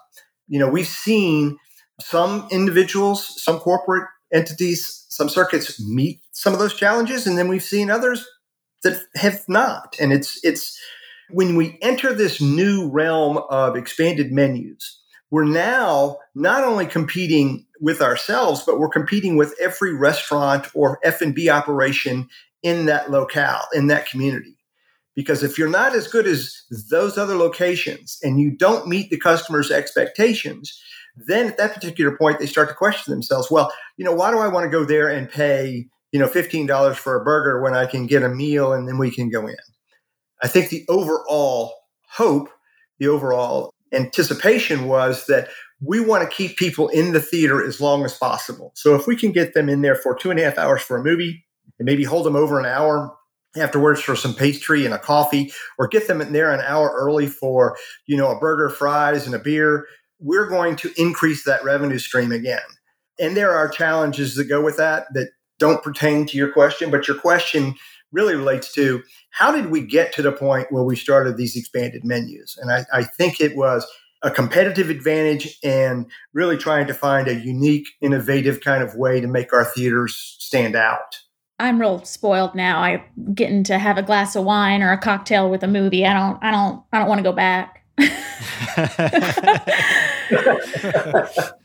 You 0.48 0.58
know, 0.58 0.68
we've 0.68 0.86
seen 0.86 1.56
some 2.00 2.46
individuals, 2.50 3.42
some 3.42 3.58
corporate 3.58 4.08
entities, 4.32 5.06
some 5.08 5.28
circuits 5.28 5.80
meet 5.80 6.20
some 6.32 6.52
of 6.52 6.58
those 6.58 6.74
challenges, 6.74 7.26
and 7.26 7.36
then 7.36 7.48
we've 7.48 7.62
seen 7.62 7.90
others 7.90 8.26
that 8.82 9.00
have 9.16 9.44
not. 9.48 9.96
And 10.00 10.12
it's 10.12 10.38
it's 10.44 10.78
when 11.30 11.56
we 11.56 11.78
enter 11.82 12.12
this 12.12 12.40
new 12.40 12.88
realm 12.88 13.38
of 13.50 13.76
expanded 13.76 14.32
menus, 14.32 15.00
we're 15.30 15.44
now 15.44 16.18
not 16.34 16.64
only 16.64 16.86
competing 16.86 17.66
with 17.80 18.00
ourselves, 18.00 18.62
but 18.64 18.78
we're 18.78 18.88
competing 18.88 19.36
with 19.36 19.54
every 19.60 19.94
restaurant 19.94 20.68
or 20.74 20.98
F&B 21.04 21.48
operation 21.48 22.28
in 22.62 22.86
that 22.86 23.10
locale, 23.10 23.66
in 23.74 23.88
that 23.88 24.08
community. 24.08 24.57
Because 25.18 25.42
if 25.42 25.58
you're 25.58 25.68
not 25.68 25.96
as 25.96 26.06
good 26.06 26.28
as 26.28 26.62
those 26.88 27.18
other 27.18 27.34
locations 27.34 28.20
and 28.22 28.38
you 28.38 28.52
don't 28.52 28.86
meet 28.86 29.10
the 29.10 29.18
customer's 29.18 29.68
expectations, 29.68 30.80
then 31.16 31.48
at 31.48 31.56
that 31.56 31.74
particular 31.74 32.16
point, 32.16 32.38
they 32.38 32.46
start 32.46 32.68
to 32.68 32.74
question 32.76 33.12
themselves, 33.12 33.50
well, 33.50 33.72
you 33.96 34.04
know, 34.04 34.12
why 34.12 34.30
do 34.30 34.38
I 34.38 34.46
want 34.46 34.66
to 34.66 34.70
go 34.70 34.84
there 34.84 35.08
and 35.08 35.28
pay, 35.28 35.88
you 36.12 36.20
know, 36.20 36.28
$15 36.28 36.94
for 36.94 37.20
a 37.20 37.24
burger 37.24 37.60
when 37.60 37.74
I 37.74 37.86
can 37.86 38.06
get 38.06 38.22
a 38.22 38.28
meal 38.28 38.72
and 38.72 38.86
then 38.86 38.96
we 38.96 39.10
can 39.10 39.28
go 39.28 39.48
in? 39.48 39.56
I 40.40 40.46
think 40.46 40.68
the 40.68 40.84
overall 40.88 41.74
hope, 42.10 42.48
the 43.00 43.08
overall 43.08 43.74
anticipation 43.92 44.86
was 44.86 45.26
that 45.26 45.48
we 45.80 45.98
want 45.98 46.22
to 46.22 46.36
keep 46.36 46.56
people 46.56 46.86
in 46.90 47.12
the 47.12 47.20
theater 47.20 47.66
as 47.66 47.80
long 47.80 48.04
as 48.04 48.16
possible. 48.16 48.70
So 48.76 48.94
if 48.94 49.08
we 49.08 49.16
can 49.16 49.32
get 49.32 49.52
them 49.52 49.68
in 49.68 49.82
there 49.82 49.96
for 49.96 50.14
two 50.14 50.30
and 50.30 50.38
a 50.38 50.44
half 50.44 50.58
hours 50.58 50.82
for 50.82 50.96
a 50.96 51.02
movie 51.02 51.44
and 51.80 51.86
maybe 51.86 52.04
hold 52.04 52.24
them 52.24 52.36
over 52.36 52.60
an 52.60 52.66
hour 52.66 53.17
afterwards 53.56 54.00
for 54.00 54.14
some 54.14 54.34
pastry 54.34 54.84
and 54.84 54.94
a 54.94 54.98
coffee 54.98 55.52
or 55.78 55.88
get 55.88 56.06
them 56.06 56.20
in 56.20 56.32
there 56.32 56.52
an 56.52 56.60
hour 56.60 56.92
early 56.94 57.26
for 57.26 57.76
you 58.06 58.16
know 58.16 58.30
a 58.30 58.38
burger 58.38 58.68
fries 58.68 59.26
and 59.26 59.34
a 59.34 59.38
beer 59.38 59.86
we're 60.20 60.48
going 60.48 60.76
to 60.76 60.92
increase 60.96 61.44
that 61.44 61.64
revenue 61.64 61.98
stream 61.98 62.32
again. 62.32 62.60
And 63.18 63.36
there 63.36 63.52
are 63.52 63.68
challenges 63.68 64.34
that 64.36 64.44
go 64.44 64.62
with 64.62 64.76
that 64.76 65.06
that 65.14 65.30
don't 65.58 65.82
pertain 65.82 66.26
to 66.26 66.36
your 66.36 66.52
question, 66.52 66.90
but 66.90 67.08
your 67.08 67.18
question 67.18 67.74
really 68.12 68.34
relates 68.34 68.72
to 68.72 69.02
how 69.30 69.52
did 69.52 69.70
we 69.70 69.80
get 69.82 70.12
to 70.14 70.22
the 70.22 70.32
point 70.32 70.68
where 70.70 70.84
we 70.84 70.96
started 70.96 71.36
these 71.36 71.56
expanded 71.56 72.04
menus? 72.04 72.56
And 72.60 72.70
I, 72.70 72.84
I 72.92 73.04
think 73.04 73.40
it 73.40 73.56
was 73.56 73.86
a 74.22 74.30
competitive 74.30 74.90
advantage 74.90 75.58
and 75.62 76.06
really 76.32 76.56
trying 76.56 76.86
to 76.86 76.94
find 76.94 77.28
a 77.28 77.34
unique, 77.34 77.86
innovative 78.00 78.60
kind 78.60 78.82
of 78.82 78.94
way 78.94 79.20
to 79.20 79.28
make 79.28 79.52
our 79.52 79.64
theaters 79.64 80.36
stand 80.38 80.74
out. 80.74 81.18
I'm 81.60 81.80
real 81.80 82.04
spoiled 82.04 82.54
now. 82.54 82.80
I 82.80 83.04
getting 83.34 83.64
to 83.64 83.78
have 83.78 83.98
a 83.98 84.02
glass 84.02 84.36
of 84.36 84.44
wine 84.44 84.82
or 84.82 84.92
a 84.92 84.98
cocktail 84.98 85.50
with 85.50 85.62
a 85.62 85.68
movie. 85.68 86.06
I 86.06 86.12
don't 86.12 86.38
I 86.42 86.50
don't 86.50 86.82
I 86.92 86.98
don't 86.98 87.08
want 87.08 87.18
to 87.18 87.24
go 87.24 87.32
back. 87.32 87.84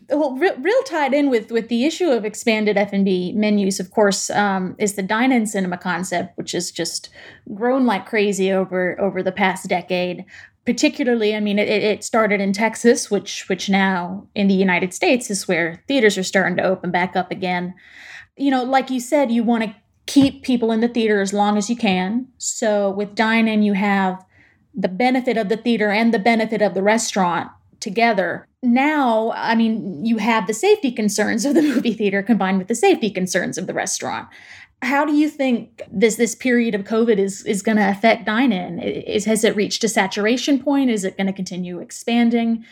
well, 0.10 0.36
real, 0.36 0.56
real, 0.58 0.84
tied 0.84 1.14
in 1.14 1.30
with 1.30 1.52
with 1.52 1.68
the 1.68 1.86
issue 1.86 2.10
of 2.10 2.26
expanded 2.26 2.76
F 2.76 2.92
and 2.92 3.06
B 3.06 3.34
menus, 3.34 3.80
of 3.80 3.92
course, 3.92 4.32
um, 4.32 4.76
is 4.80 4.94
the 4.94 5.04
dine-in 5.04 5.46
cinema 5.46 5.78
concept, 5.78 6.36
which 6.38 6.54
has 6.54 6.72
just 6.72 7.10
grown 7.54 7.86
like 7.86 8.08
crazy 8.08 8.52
over 8.52 9.00
over 9.00 9.22
the 9.22 9.32
past 9.32 9.70
decade. 9.70 10.26
Particularly, 10.66 11.36
I 11.36 11.40
mean, 11.40 11.60
it, 11.60 11.68
it 11.68 12.04
started 12.04 12.42
in 12.42 12.52
Texas, 12.52 13.12
which 13.12 13.48
which 13.48 13.70
now 13.70 14.28
in 14.34 14.48
the 14.48 14.56
United 14.56 14.92
States 14.94 15.30
is 15.30 15.48
where 15.48 15.84
theaters 15.88 16.18
are 16.18 16.24
starting 16.24 16.58
to 16.58 16.64
open 16.64 16.90
back 16.90 17.16
up 17.16 17.30
again. 17.30 17.76
You 18.38 18.50
know, 18.50 18.64
like 18.64 18.90
you 18.90 19.00
said, 19.00 19.32
you 19.32 19.44
want 19.44 19.66
to 19.66 19.76
keep 20.06 20.44
people 20.44 20.72
in 20.72 20.82
the 20.82 20.88
theater 20.88 21.22
as 21.22 21.34
long 21.34 21.58
as 21.58 21.70
you 21.70 21.76
can. 21.76 22.28
So 22.38 22.90
with 22.92 23.16
dine-in, 23.16 23.64
you 23.64 23.74
have 23.74 24.24
the 24.74 24.90
benefit 24.90 25.38
of 25.38 25.50
the 25.50 25.58
theater 25.58 25.92
and 25.92 26.14
the 26.14 26.20
benefit 26.20 26.62
of 26.62 26.74
the 26.74 26.84
restaurant 26.84 27.52
together. 27.80 28.48
Now, 28.62 29.32
I 29.36 29.56
mean, 29.56 30.06
you 30.06 30.18
have 30.18 30.48
the 30.48 30.54
safety 30.54 30.92
concerns 30.92 31.46
of 31.46 31.54
the 31.54 31.62
movie 31.74 31.94
theater 31.94 32.24
combined 32.24 32.58
with 32.58 32.68
the 32.68 32.76
safety 32.76 33.10
concerns 33.10 33.58
of 33.58 33.68
the 33.68 33.74
restaurant. 33.74 34.28
How 34.82 35.06
do 35.06 35.14
you 35.14 35.30
think 35.30 35.82
this 35.90 36.16
this 36.16 36.36
period 36.36 36.76
of 36.76 36.84
COVID 36.84 37.18
is 37.18 37.46
is 37.46 37.62
going 37.62 37.78
to 37.78 37.90
affect 37.90 38.26
dine-in? 38.26 38.80
Is 38.80 39.24
has 39.26 39.46
it 39.46 39.56
reached 39.56 39.84
a 39.84 39.90
saturation 39.90 40.62
point? 40.62 40.90
Is 40.90 41.06
it 41.06 41.16
going 41.16 41.28
to 41.28 41.34
continue 41.34 41.80
expanding? 41.80 42.66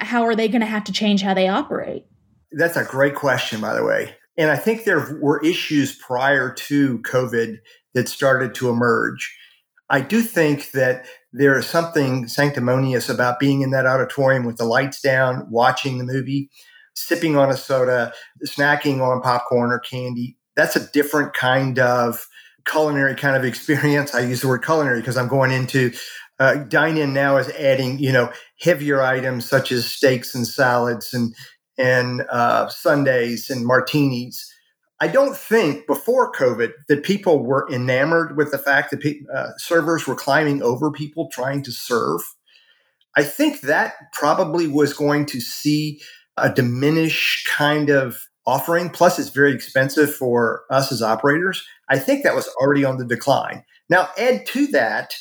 How 0.00 0.24
are 0.24 0.34
they 0.34 0.48
going 0.48 0.60
to 0.60 0.66
have 0.66 0.84
to 0.84 0.92
change 0.92 1.22
how 1.22 1.32
they 1.32 1.48
operate? 1.48 2.04
That's 2.52 2.76
a 2.76 2.84
great 2.84 3.14
question, 3.14 3.60
by 3.60 3.74
the 3.74 3.84
way. 3.84 4.14
And 4.36 4.50
I 4.50 4.56
think 4.56 4.84
there 4.84 5.18
were 5.20 5.44
issues 5.44 5.94
prior 5.96 6.52
to 6.52 6.98
COVID 7.00 7.58
that 7.94 8.08
started 8.08 8.54
to 8.56 8.68
emerge. 8.68 9.36
I 9.90 10.00
do 10.00 10.22
think 10.22 10.72
that 10.72 11.06
there 11.32 11.58
is 11.58 11.66
something 11.66 12.26
sanctimonious 12.26 13.08
about 13.08 13.38
being 13.38 13.62
in 13.62 13.70
that 13.70 13.86
auditorium 13.86 14.44
with 14.44 14.56
the 14.56 14.64
lights 14.64 15.00
down, 15.00 15.46
watching 15.50 15.98
the 15.98 16.04
movie, 16.04 16.50
sipping 16.94 17.36
on 17.36 17.50
a 17.50 17.56
soda, 17.56 18.12
snacking 18.46 19.00
on 19.00 19.20
popcorn 19.20 19.70
or 19.70 19.78
candy. 19.78 20.36
That's 20.56 20.76
a 20.76 20.90
different 20.92 21.34
kind 21.34 21.78
of 21.78 22.26
culinary 22.66 23.14
kind 23.14 23.36
of 23.36 23.44
experience. 23.44 24.14
I 24.14 24.20
use 24.20 24.40
the 24.40 24.48
word 24.48 24.64
culinary 24.64 25.00
because 25.00 25.16
I'm 25.16 25.28
going 25.28 25.52
into 25.52 25.92
uh, 26.38 26.56
dine 26.56 26.96
in 26.96 27.12
now 27.12 27.36
is 27.36 27.48
adding, 27.50 27.98
you 27.98 28.10
know, 28.10 28.32
heavier 28.60 29.02
items 29.02 29.48
such 29.48 29.70
as 29.70 29.86
steaks 29.86 30.34
and 30.34 30.46
salads 30.46 31.14
and 31.14 31.34
and 31.78 32.22
uh, 32.30 32.68
sundaes 32.68 33.50
and 33.50 33.66
martinis. 33.66 34.52
I 35.00 35.08
don't 35.08 35.36
think 35.36 35.86
before 35.86 36.32
COVID 36.32 36.72
that 36.88 37.02
people 37.02 37.44
were 37.44 37.68
enamored 37.70 38.36
with 38.36 38.50
the 38.50 38.58
fact 38.58 38.90
that 38.90 39.00
pe- 39.00 39.20
uh, 39.34 39.48
servers 39.58 40.06
were 40.06 40.14
climbing 40.14 40.62
over 40.62 40.90
people 40.90 41.28
trying 41.32 41.62
to 41.64 41.72
serve. 41.72 42.20
I 43.16 43.22
think 43.22 43.60
that 43.62 43.94
probably 44.12 44.66
was 44.66 44.92
going 44.92 45.26
to 45.26 45.40
see 45.40 46.00
a 46.36 46.52
diminished 46.52 47.46
kind 47.46 47.90
of 47.90 48.18
offering. 48.46 48.90
Plus, 48.90 49.18
it's 49.18 49.30
very 49.30 49.52
expensive 49.52 50.14
for 50.14 50.64
us 50.70 50.92
as 50.92 51.02
operators. 51.02 51.66
I 51.88 51.98
think 51.98 52.22
that 52.22 52.34
was 52.34 52.48
already 52.60 52.84
on 52.84 52.98
the 52.98 53.06
decline. 53.06 53.64
Now, 53.88 54.08
add 54.18 54.46
to 54.46 54.66
that 54.68 55.14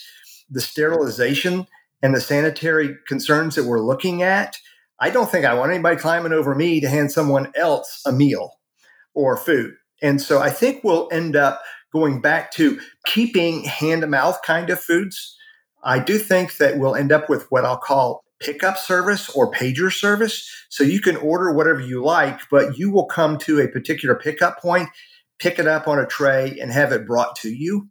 the 0.49 0.61
sterilization 0.61 1.67
and 2.01 2.15
the 2.15 2.21
sanitary 2.21 2.95
concerns 3.07 3.55
that 3.55 3.65
we're 3.65 3.85
looking 3.85 4.23
at, 4.23 4.57
I 5.03 5.09
don't 5.09 5.29
think 5.29 5.45
I 5.45 5.53
want 5.53 5.69
anybody 5.69 5.97
climbing 5.97 6.31
over 6.31 6.55
me 6.55 6.79
to 6.79 6.87
hand 6.87 7.11
someone 7.11 7.51
else 7.57 8.01
a 8.05 8.13
meal 8.13 8.53
or 9.13 9.35
food. 9.35 9.73
And 10.01 10.21
so 10.21 10.39
I 10.39 10.49
think 10.49 10.81
we'll 10.81 11.09
end 11.11 11.35
up 11.35 11.61
going 11.91 12.21
back 12.21 12.53
to 12.53 12.79
keeping 13.05 13.65
hand 13.65 14.03
to 14.03 14.07
mouth 14.07 14.39
kind 14.45 14.69
of 14.69 14.79
foods. 14.79 15.35
I 15.83 15.99
do 15.99 16.17
think 16.17 16.55
that 16.55 16.77
we'll 16.77 16.95
end 16.95 17.11
up 17.11 17.27
with 17.27 17.47
what 17.49 17.65
I'll 17.65 17.75
call 17.75 18.23
pickup 18.39 18.77
service 18.77 19.29
or 19.31 19.51
pager 19.51 19.91
service. 19.91 20.49
So 20.69 20.85
you 20.85 21.01
can 21.01 21.17
order 21.17 21.51
whatever 21.51 21.81
you 21.81 22.01
like, 22.01 22.39
but 22.49 22.77
you 22.77 22.89
will 22.89 23.07
come 23.07 23.37
to 23.39 23.59
a 23.59 23.67
particular 23.67 24.15
pickup 24.15 24.61
point, 24.61 24.87
pick 25.37 25.59
it 25.59 25.67
up 25.67 25.85
on 25.85 25.99
a 25.99 26.05
tray, 26.05 26.57
and 26.61 26.71
have 26.71 26.93
it 26.93 27.05
brought 27.05 27.35
to 27.41 27.49
you. 27.49 27.89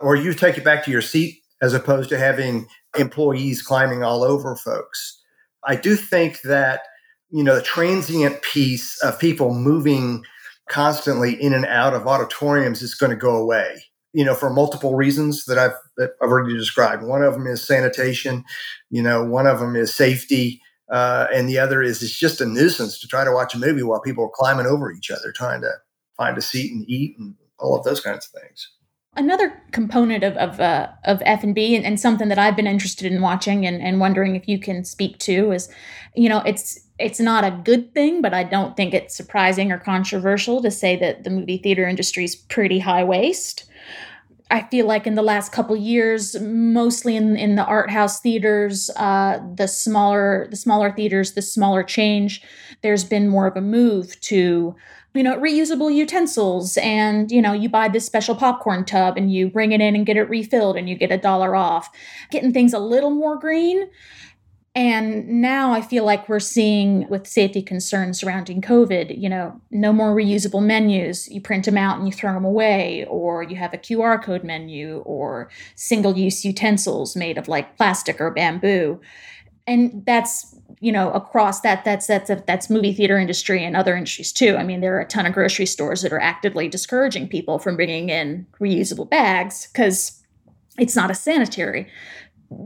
Or 0.00 0.16
you 0.16 0.32
take 0.32 0.56
it 0.56 0.64
back 0.64 0.82
to 0.86 0.90
your 0.90 1.02
seat 1.02 1.42
as 1.60 1.74
opposed 1.74 2.08
to 2.08 2.18
having 2.18 2.68
employees 2.98 3.60
climbing 3.60 4.02
all 4.02 4.22
over 4.24 4.56
folks. 4.56 5.20
I 5.66 5.76
do 5.76 5.96
think 5.96 6.42
that, 6.42 6.82
you 7.30 7.42
know, 7.42 7.56
the 7.56 7.62
transient 7.62 8.42
piece 8.42 9.02
of 9.02 9.18
people 9.18 9.54
moving 9.54 10.24
constantly 10.68 11.40
in 11.40 11.52
and 11.52 11.66
out 11.66 11.94
of 11.94 12.06
auditoriums 12.06 12.82
is 12.82 12.94
going 12.94 13.10
to 13.10 13.16
go 13.16 13.36
away. 13.36 13.84
You 14.12 14.24
know, 14.24 14.34
for 14.34 14.48
multiple 14.48 14.94
reasons 14.94 15.44
that 15.46 15.58
I've 15.58 15.74
that 15.96 16.12
I've 16.22 16.28
already 16.28 16.56
described. 16.56 17.02
One 17.02 17.22
of 17.22 17.34
them 17.34 17.46
is 17.46 17.66
sanitation. 17.66 18.44
You 18.90 19.02
know, 19.02 19.24
one 19.24 19.46
of 19.46 19.58
them 19.58 19.74
is 19.74 19.92
safety, 19.92 20.62
uh, 20.88 21.26
and 21.34 21.48
the 21.48 21.58
other 21.58 21.82
is 21.82 22.00
it's 22.00 22.16
just 22.16 22.40
a 22.40 22.46
nuisance 22.46 23.00
to 23.00 23.08
try 23.08 23.24
to 23.24 23.32
watch 23.32 23.54
a 23.54 23.58
movie 23.58 23.82
while 23.82 24.00
people 24.00 24.24
are 24.24 24.30
climbing 24.32 24.66
over 24.66 24.92
each 24.92 25.10
other 25.10 25.32
trying 25.32 25.62
to 25.62 25.70
find 26.16 26.38
a 26.38 26.42
seat 26.42 26.72
and 26.72 26.88
eat 26.88 27.16
and 27.18 27.34
all 27.58 27.76
of 27.76 27.84
those 27.84 28.00
kinds 28.00 28.26
of 28.32 28.40
things. 28.40 28.68
Another 29.16 29.62
component 29.70 30.24
of 30.24 30.36
of, 30.36 30.60
uh, 30.60 30.88
of 31.04 31.22
F 31.24 31.44
and 31.44 31.54
B, 31.54 31.76
and 31.76 32.00
something 32.00 32.28
that 32.28 32.38
I've 32.38 32.56
been 32.56 32.66
interested 32.66 33.10
in 33.10 33.20
watching 33.20 33.64
and, 33.64 33.80
and 33.80 34.00
wondering 34.00 34.34
if 34.34 34.48
you 34.48 34.58
can 34.58 34.84
speak 34.84 35.18
to 35.20 35.52
is, 35.52 35.68
you 36.14 36.28
know, 36.28 36.38
it's 36.40 36.80
it's 36.98 37.20
not 37.20 37.44
a 37.44 37.50
good 37.50 37.92
thing, 37.92 38.22
but 38.22 38.34
I 38.34 38.44
don't 38.44 38.76
think 38.76 38.94
it's 38.94 39.16
surprising 39.16 39.72
or 39.72 39.78
controversial 39.78 40.62
to 40.62 40.70
say 40.70 40.96
that 40.96 41.24
the 41.24 41.30
movie 41.30 41.58
theater 41.58 41.88
industry 41.88 42.24
is 42.24 42.36
pretty 42.36 42.78
high 42.78 43.04
waste. 43.04 43.68
I 44.50 44.62
feel 44.62 44.86
like 44.86 45.06
in 45.06 45.14
the 45.14 45.22
last 45.22 45.52
couple 45.52 45.74
years, 45.74 46.38
mostly 46.40 47.16
in, 47.16 47.36
in 47.36 47.56
the 47.56 47.64
art 47.64 47.90
house 47.90 48.20
theaters, 48.20 48.90
uh, 48.96 49.40
the 49.56 49.66
smaller 49.66 50.46
the 50.50 50.56
smaller 50.56 50.92
theaters, 50.92 51.32
the 51.32 51.42
smaller 51.42 51.82
change, 51.82 52.42
there's 52.82 53.04
been 53.04 53.28
more 53.28 53.46
of 53.46 53.56
a 53.56 53.60
move 53.60 54.20
to 54.20 54.76
you 55.14 55.22
know 55.22 55.38
reusable 55.38 55.94
utensils 55.94 56.76
and 56.78 57.30
you 57.30 57.40
know 57.40 57.52
you 57.52 57.68
buy 57.68 57.88
this 57.88 58.04
special 58.04 58.34
popcorn 58.34 58.84
tub 58.84 59.16
and 59.16 59.32
you 59.32 59.48
bring 59.48 59.72
it 59.72 59.80
in 59.80 59.94
and 59.94 60.06
get 60.06 60.16
it 60.16 60.28
refilled 60.28 60.76
and 60.76 60.88
you 60.88 60.96
get 60.96 61.12
a 61.12 61.18
dollar 61.18 61.54
off 61.54 61.88
getting 62.30 62.52
things 62.52 62.72
a 62.72 62.78
little 62.78 63.10
more 63.10 63.38
green 63.38 63.88
and 64.76 65.28
now 65.28 65.72
I 65.72 65.80
feel 65.80 66.04
like 66.04 66.28
we're 66.28 66.40
seeing 66.40 67.08
with 67.08 67.28
safety 67.28 67.62
concerns 67.62 68.18
surrounding 68.18 68.60
COVID, 68.60 69.16
you 69.20 69.28
know, 69.28 69.60
no 69.70 69.92
more 69.92 70.12
reusable 70.12 70.64
menus. 70.64 71.28
You 71.28 71.40
print 71.40 71.64
them 71.66 71.78
out 71.78 71.96
and 71.96 72.08
you 72.08 72.12
throw 72.12 72.34
them 72.34 72.44
away, 72.44 73.06
or 73.08 73.44
you 73.44 73.54
have 73.54 73.72
a 73.72 73.78
QR 73.78 74.20
code 74.20 74.42
menu, 74.42 74.98
or 75.06 75.48
single 75.76 76.18
use 76.18 76.44
utensils 76.44 77.14
made 77.14 77.38
of 77.38 77.46
like 77.46 77.76
plastic 77.76 78.20
or 78.20 78.32
bamboo. 78.32 79.00
And 79.66 80.04
that's, 80.04 80.54
you 80.80 80.92
know, 80.92 81.10
across 81.12 81.62
that, 81.62 81.84
that's, 81.84 82.06
that's, 82.06 82.28
a, 82.28 82.42
that's 82.46 82.68
movie 82.68 82.92
theater 82.92 83.18
industry 83.18 83.64
and 83.64 83.76
other 83.76 83.96
industries 83.96 84.32
too. 84.32 84.56
I 84.56 84.62
mean, 84.62 84.80
there 84.80 84.94
are 84.96 85.00
a 85.00 85.06
ton 85.06 85.24
of 85.24 85.32
grocery 85.32 85.66
stores 85.66 86.02
that 86.02 86.12
are 86.12 86.20
actively 86.20 86.68
discouraging 86.68 87.28
people 87.28 87.58
from 87.58 87.76
bringing 87.76 88.10
in 88.10 88.46
reusable 88.60 89.08
bags 89.08 89.68
because 89.72 90.22
it's 90.78 90.96
not 90.96 91.10
a 91.10 91.14
sanitary 91.14 91.88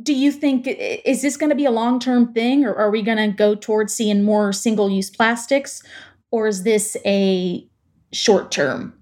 do 0.02 0.14
you 0.14 0.32
think 0.32 0.66
is 0.66 1.22
this 1.22 1.36
going 1.36 1.50
to 1.50 1.56
be 1.56 1.64
a 1.64 1.70
long-term 1.70 2.32
thing 2.32 2.64
or 2.64 2.74
are 2.74 2.90
we 2.90 3.02
going 3.02 3.18
to 3.18 3.28
go 3.28 3.54
towards 3.54 3.94
seeing 3.94 4.22
more 4.22 4.52
single-use 4.52 5.10
plastics 5.10 5.82
or 6.30 6.48
is 6.48 6.62
this 6.62 6.96
a 7.04 7.66
short-term 8.12 8.92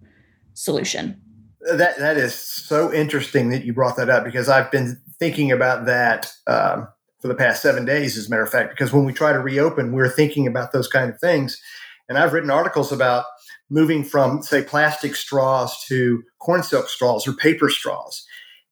solution 0.55 1.21
that 1.77 1.99
that 1.99 2.17
is 2.17 2.35
so 2.35 2.93
interesting 2.93 3.51
that 3.51 3.65
you 3.65 3.73
brought 3.73 3.97
that 3.97 4.11
up 4.11 4.25
because 4.25 4.49
i've 4.49 4.71
been 4.71 5.01
thinking 5.19 5.51
about 5.51 5.87
that 5.87 6.31
um, 6.47 6.87
for 7.21 7.29
the 7.29 7.35
past 7.35 7.63
seven 7.63 7.85
days 7.85 8.17
as 8.17 8.27
a 8.27 8.31
matter 8.31 8.43
of 8.43 8.51
fact 8.51 8.71
because 8.71 8.93
when 8.93 9.05
we 9.05 9.13
try 9.13 9.33
to 9.33 9.39
reopen 9.39 9.93
we're 9.93 10.09
thinking 10.09 10.47
about 10.47 10.73
those 10.73 10.89
kind 10.89 11.11
of 11.11 11.19
things 11.21 11.61
and 12.09 12.19
i've 12.19 12.33
written 12.33 12.51
articles 12.51 12.93
about 12.93 13.25
moving 13.71 14.05
from 14.05 14.43
say 14.43 14.63
plastic 14.63 15.17
straws 15.17 15.85
to 15.87 16.23
corn 16.39 16.63
silk 16.63 16.89
straws 16.89 17.27
or 17.27 17.33
paper 17.33 17.69
straws 17.69 18.25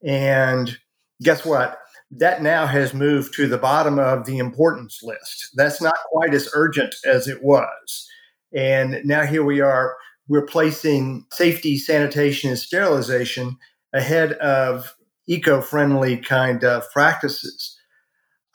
and 0.05 0.79
guess 1.23 1.45
what 1.45 1.79
that 2.17 2.43
now 2.43 2.67
has 2.67 2.95
moved 2.95 3.35
to 3.35 3.49
the 3.49 3.59
bottom 3.59 3.99
of 3.99 4.25
the 4.25 4.39
importance 4.39 5.01
list. 5.03 5.51
That's 5.55 5.83
not 5.83 5.97
quite 6.11 6.35
as 6.35 6.49
urgent 6.55 6.95
as 7.05 7.27
it 7.27 7.43
was. 7.43 8.09
And 8.55 9.01
now 9.05 9.25
here 9.25 9.45
we 9.45 9.61
are, 9.61 9.97
we're 10.29 10.47
placing 10.47 11.27
safety, 11.33 11.77
sanitation, 11.77 12.51
and 12.51 12.59
sterilization 12.59 13.57
ahead 13.93 14.35
of 14.35 14.95
eco 15.27 15.61
friendly 15.61 16.17
kind 16.17 16.63
of 16.63 16.89
practices. 16.93 17.77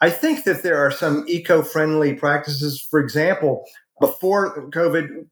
I 0.00 0.10
think 0.10 0.44
that 0.44 0.62
there 0.62 0.78
are 0.78 0.90
some 0.90 1.24
eco 1.28 1.62
friendly 1.62 2.14
practices. 2.14 2.80
For 2.90 3.00
example, 3.00 3.64
before 4.00 4.70
COVID, 4.70 5.26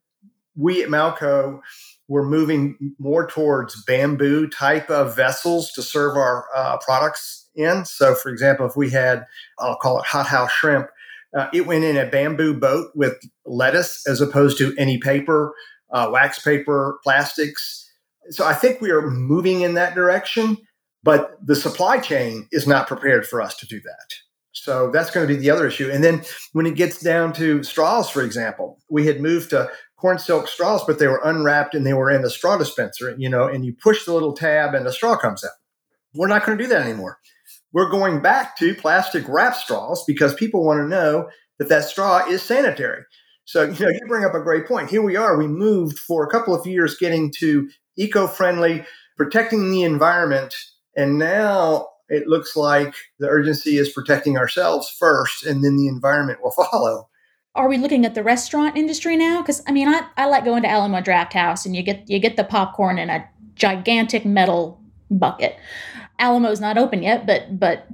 we 0.55 0.83
at 0.83 0.89
Malco 0.89 1.59
were 2.07 2.27
moving 2.27 2.93
more 2.99 3.27
towards 3.27 3.83
bamboo 3.83 4.47
type 4.47 4.89
of 4.89 5.15
vessels 5.15 5.71
to 5.73 5.81
serve 5.81 6.17
our 6.17 6.45
uh, 6.55 6.77
products 6.77 7.47
in. 7.55 7.85
So, 7.85 8.15
for 8.15 8.29
example, 8.29 8.65
if 8.65 8.75
we 8.75 8.89
had, 8.89 9.25
I'll 9.59 9.77
call 9.77 9.99
it 9.99 10.05
hot 10.05 10.27
house 10.27 10.51
shrimp, 10.51 10.87
uh, 11.35 11.47
it 11.53 11.67
went 11.67 11.83
in 11.83 11.97
a 11.97 12.07
bamboo 12.07 12.55
boat 12.55 12.91
with 12.95 13.17
lettuce 13.45 14.07
as 14.07 14.21
opposed 14.21 14.57
to 14.57 14.75
any 14.77 14.97
paper, 14.97 15.53
uh, 15.91 16.09
wax 16.11 16.43
paper, 16.43 16.99
plastics. 17.03 17.87
So 18.31 18.45
I 18.45 18.53
think 18.53 18.81
we 18.81 18.91
are 18.91 19.09
moving 19.09 19.61
in 19.61 19.75
that 19.75 19.93
direction, 19.93 20.57
but 21.03 21.37
the 21.45 21.55
supply 21.55 21.99
chain 21.99 22.47
is 22.51 22.67
not 22.67 22.87
prepared 22.87 23.27
for 23.27 23.41
us 23.41 23.55
to 23.57 23.67
do 23.67 23.79
that. 23.81 24.28
So 24.63 24.91
that's 24.91 25.11
going 25.11 25.27
to 25.27 25.33
be 25.33 25.39
the 25.39 25.49
other 25.49 25.67
issue. 25.67 25.89
And 25.91 26.03
then 26.03 26.23
when 26.53 26.65
it 26.65 26.75
gets 26.75 27.01
down 27.01 27.33
to 27.33 27.63
straws, 27.63 28.09
for 28.09 28.23
example, 28.23 28.79
we 28.89 29.05
had 29.05 29.21
moved 29.21 29.51
to 29.51 29.69
corn 29.97 30.19
silk 30.19 30.47
straws, 30.47 30.83
but 30.85 30.99
they 30.99 31.07
were 31.07 31.21
unwrapped 31.23 31.75
and 31.75 31.85
they 31.85 31.93
were 31.93 32.11
in 32.11 32.21
the 32.21 32.29
straw 32.29 32.57
dispenser, 32.57 33.15
you 33.17 33.29
know, 33.29 33.47
and 33.47 33.65
you 33.65 33.73
push 33.81 34.05
the 34.05 34.13
little 34.13 34.33
tab 34.33 34.73
and 34.73 34.85
the 34.85 34.93
straw 34.93 35.17
comes 35.17 35.43
out. 35.43 35.51
We're 36.13 36.27
not 36.27 36.45
going 36.45 36.57
to 36.57 36.63
do 36.63 36.69
that 36.69 36.81
anymore 36.81 37.19
we're 37.71 37.89
going 37.89 38.21
back 38.21 38.57
to 38.57 38.73
plastic 38.75 39.23
wrap 39.27 39.55
straws 39.55 40.03
because 40.05 40.33
people 40.33 40.65
want 40.65 40.79
to 40.79 40.87
know 40.87 41.29
that 41.59 41.69
that 41.69 41.85
straw 41.85 42.25
is 42.27 42.41
sanitary. 42.41 43.03
So, 43.45 43.63
you 43.63 43.85
know, 43.85 43.91
you 43.91 44.01
bring 44.07 44.25
up 44.25 44.33
a 44.33 44.41
great 44.41 44.67
point. 44.67 44.89
Here 44.89 45.01
we 45.01 45.15
are. 45.15 45.37
We 45.37 45.47
moved 45.47 45.99
for 45.99 46.23
a 46.23 46.29
couple 46.29 46.53
of 46.53 46.65
years 46.67 46.97
getting 46.97 47.31
to 47.39 47.69
eco 47.97 48.27
friendly, 48.27 48.85
protecting 49.17 49.71
the 49.71 49.83
environment. 49.83 50.55
And 50.95 51.17
now 51.17 51.87
it 52.09 52.27
looks 52.27 52.55
like 52.55 52.95
the 53.19 53.27
urgency 53.27 53.77
is 53.77 53.89
protecting 53.89 54.37
ourselves 54.37 54.89
first, 54.89 55.45
and 55.45 55.63
then 55.63 55.77
the 55.77 55.87
environment 55.87 56.39
will 56.43 56.51
follow. 56.71 57.09
Are 57.55 57.67
we 57.67 57.77
looking 57.77 58.05
at 58.05 58.15
the 58.15 58.23
restaurant 58.23 58.77
industry 58.77 59.17
now? 59.17 59.41
Because 59.41 59.63
I 59.67 59.71
mean, 59.71 59.87
I, 59.87 60.03
I 60.17 60.25
like 60.25 60.45
going 60.45 60.63
to 60.63 60.69
Alamo 60.69 61.01
Drafthouse 61.01 61.65
and 61.65 61.75
you 61.75 61.83
get 61.83 62.09
you 62.09 62.19
get 62.19 62.37
the 62.37 62.43
popcorn 62.43 62.97
in 62.97 63.09
a 63.09 63.27
gigantic 63.55 64.25
metal 64.25 64.81
bucket. 65.09 65.57
Alamo's 66.19 66.61
not 66.61 66.77
open 66.77 67.03
yet, 67.03 67.25
but 67.25 67.59
but 67.59 67.87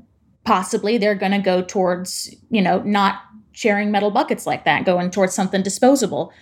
possibly 0.43 0.97
they're 0.97 1.15
going 1.15 1.32
to 1.32 1.39
go 1.39 1.62
towards 1.62 2.34
you 2.49 2.62
know 2.62 2.82
not 2.84 3.21
sharing 3.54 3.89
metal 3.91 4.12
buckets 4.12 4.45
like 4.45 4.65
that, 4.65 4.86
going 4.86 5.10
towards 5.10 5.34
something 5.34 5.63
disposable. 5.63 6.34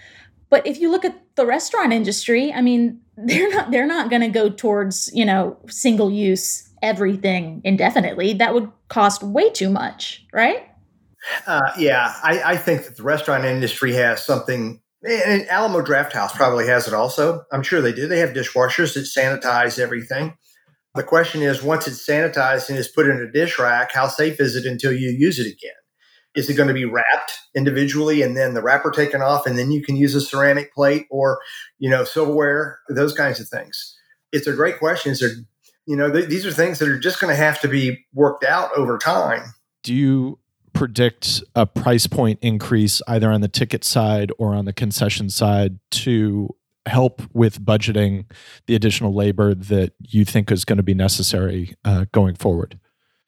But 0.49 0.65
if 0.67 0.79
you 0.79 0.89
look 0.91 1.05
at 1.05 1.19
the 1.35 1.45
restaurant 1.45 1.93
industry, 1.93 2.51
I 2.51 2.61
mean, 2.61 2.99
they're 3.17 3.49
not 3.49 3.71
they're 3.71 3.87
not 3.87 4.09
going 4.09 4.23
to 4.23 4.27
go 4.27 4.49
towards 4.49 5.09
you 5.13 5.25
know 5.25 5.57
single 5.67 6.11
use 6.11 6.69
everything 6.83 7.61
indefinitely. 7.63 8.33
That 8.33 8.53
would 8.53 8.71
cost 8.89 9.23
way 9.23 9.49
too 9.49 9.69
much, 9.69 10.25
right? 10.31 10.69
Uh, 11.47 11.71
yeah, 11.77 12.13
I, 12.21 12.43
I 12.43 12.57
think 12.57 12.83
that 12.83 12.97
the 12.97 13.03
restaurant 13.03 13.45
industry 13.45 13.93
has 13.93 14.23
something 14.23 14.81
and 15.05 15.47
Alamo 15.49 15.81
Drafthouse 15.81 16.33
probably 16.33 16.67
has 16.67 16.87
it 16.87 16.93
also. 16.93 17.43
I'm 17.51 17.63
sure 17.63 17.81
they 17.81 17.91
do. 17.91 18.07
They 18.07 18.19
have 18.19 18.29
dishwashers 18.29 18.93
that 18.93 19.01
sanitize 19.01 19.77
everything. 19.77 20.37
The 20.95 21.03
question 21.03 21.41
is 21.41 21.61
once 21.61 21.87
it's 21.87 22.07
sanitized 22.07 22.69
and 22.69 22.77
is 22.77 22.87
put 22.87 23.07
in 23.07 23.19
a 23.19 23.31
dish 23.31 23.59
rack, 23.59 23.91
how 23.93 24.07
safe 24.07 24.39
is 24.39 24.55
it 24.55 24.65
until 24.65 24.93
you 24.93 25.09
use 25.09 25.39
it 25.39 25.47
again? 25.47 25.75
Is 26.35 26.49
it 26.49 26.55
going 26.55 26.67
to 26.67 26.73
be 26.73 26.85
wrapped 26.85 27.33
individually 27.55 28.21
and 28.21 28.37
then 28.37 28.53
the 28.53 28.61
wrapper 28.61 28.91
taken 28.91 29.21
off 29.21 29.45
and 29.45 29.57
then 29.57 29.71
you 29.71 29.83
can 29.83 29.95
use 29.95 30.15
a 30.15 30.21
ceramic 30.21 30.73
plate 30.73 31.05
or, 31.09 31.39
you 31.79 31.89
know, 31.89 32.03
silverware, 32.03 32.79
those 32.89 33.13
kinds 33.13 33.39
of 33.39 33.47
things? 33.47 33.95
It's 34.31 34.47
a 34.47 34.53
great 34.53 34.79
question. 34.79 35.11
Is 35.11 35.19
there, 35.19 35.31
you 35.85 35.95
know, 35.95 36.11
th- 36.11 36.29
these 36.29 36.45
are 36.45 36.51
things 36.51 36.79
that 36.79 36.89
are 36.89 36.99
just 36.99 37.19
going 37.19 37.31
to 37.31 37.35
have 37.35 37.59
to 37.61 37.67
be 37.67 38.05
worked 38.13 38.43
out 38.43 38.71
over 38.75 38.97
time. 38.97 39.53
Do 39.83 39.93
you 39.93 40.39
predict 40.73 41.43
a 41.55 41.65
price 41.65 42.07
point 42.07 42.39
increase 42.41 43.01
either 43.07 43.31
on 43.31 43.41
the 43.41 43.47
ticket 43.47 43.83
side 43.83 44.31
or 44.37 44.55
on 44.55 44.65
the 44.65 44.73
concession 44.73 45.29
side 45.29 45.79
to 45.91 46.49
help 46.85 47.21
with 47.33 47.63
budgeting 47.63 48.25
the 48.67 48.75
additional 48.75 49.13
labor 49.13 49.53
that 49.53 49.93
you 49.99 50.25
think 50.25 50.51
is 50.51 50.65
going 50.65 50.77
to 50.77 50.83
be 50.83 50.93
necessary 50.93 51.73
uh, 51.85 52.05
going 52.11 52.35
forward? 52.35 52.79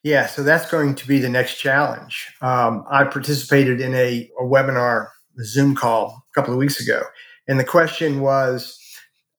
Yeah, 0.04 0.28
so 0.28 0.44
that's 0.44 0.70
going 0.70 0.96
to 0.96 1.08
be 1.08 1.20
the 1.20 1.30
next 1.30 1.56
challenge. 1.56 2.28
Um, 2.41 2.84
I 2.91 3.06
participated 3.06 3.82
in 3.82 3.96
a, 3.96 4.30
a 4.39 4.44
webinar, 4.44 5.08
a 5.39 5.44
Zoom 5.44 5.74
call 5.74 6.26
a 6.30 6.39
couple 6.39 6.54
of 6.54 6.60
weeks 6.60 6.80
ago, 6.80 7.02
and 7.48 7.60
the 7.60 7.63
question 7.63 8.22
was, 8.22 8.78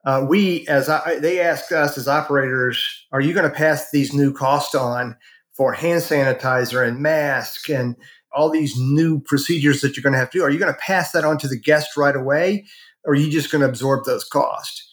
uh, 0.06 0.24
we 0.26 0.66
as 0.68 0.88
I, 0.88 1.18
they 1.18 1.40
asked 1.40 1.72
us 1.72 1.98
as 1.98 2.08
operators, 2.08 2.82
are 3.12 3.20
you 3.20 3.34
going 3.34 3.48
to 3.48 3.54
pass 3.54 3.90
these 3.90 4.14
new 4.14 4.32
costs 4.32 4.74
on 4.74 5.16
for 5.52 5.72
hand 5.72 6.00
sanitizer 6.00 6.86
and 6.86 7.00
mask 7.00 7.68
and 7.68 7.96
all 8.32 8.50
these 8.50 8.78
new 8.78 9.20
procedures 9.20 9.80
that 9.80 9.96
you're 9.96 10.02
going 10.02 10.12
to 10.12 10.18
have 10.18 10.30
to 10.30 10.38
do? 10.38 10.44
Are 10.44 10.50
you 10.50 10.58
going 10.58 10.72
to 10.72 10.80
pass 10.80 11.12
that 11.12 11.24
on 11.24 11.36
to 11.38 11.48
the 11.48 11.58
guest 11.58 11.96
right 11.96 12.16
away, 12.16 12.64
or 13.04 13.12
are 13.12 13.16
you 13.16 13.30
just 13.30 13.52
going 13.52 13.62
to 13.62 13.68
absorb 13.68 14.04
those 14.04 14.24
costs? 14.24 14.88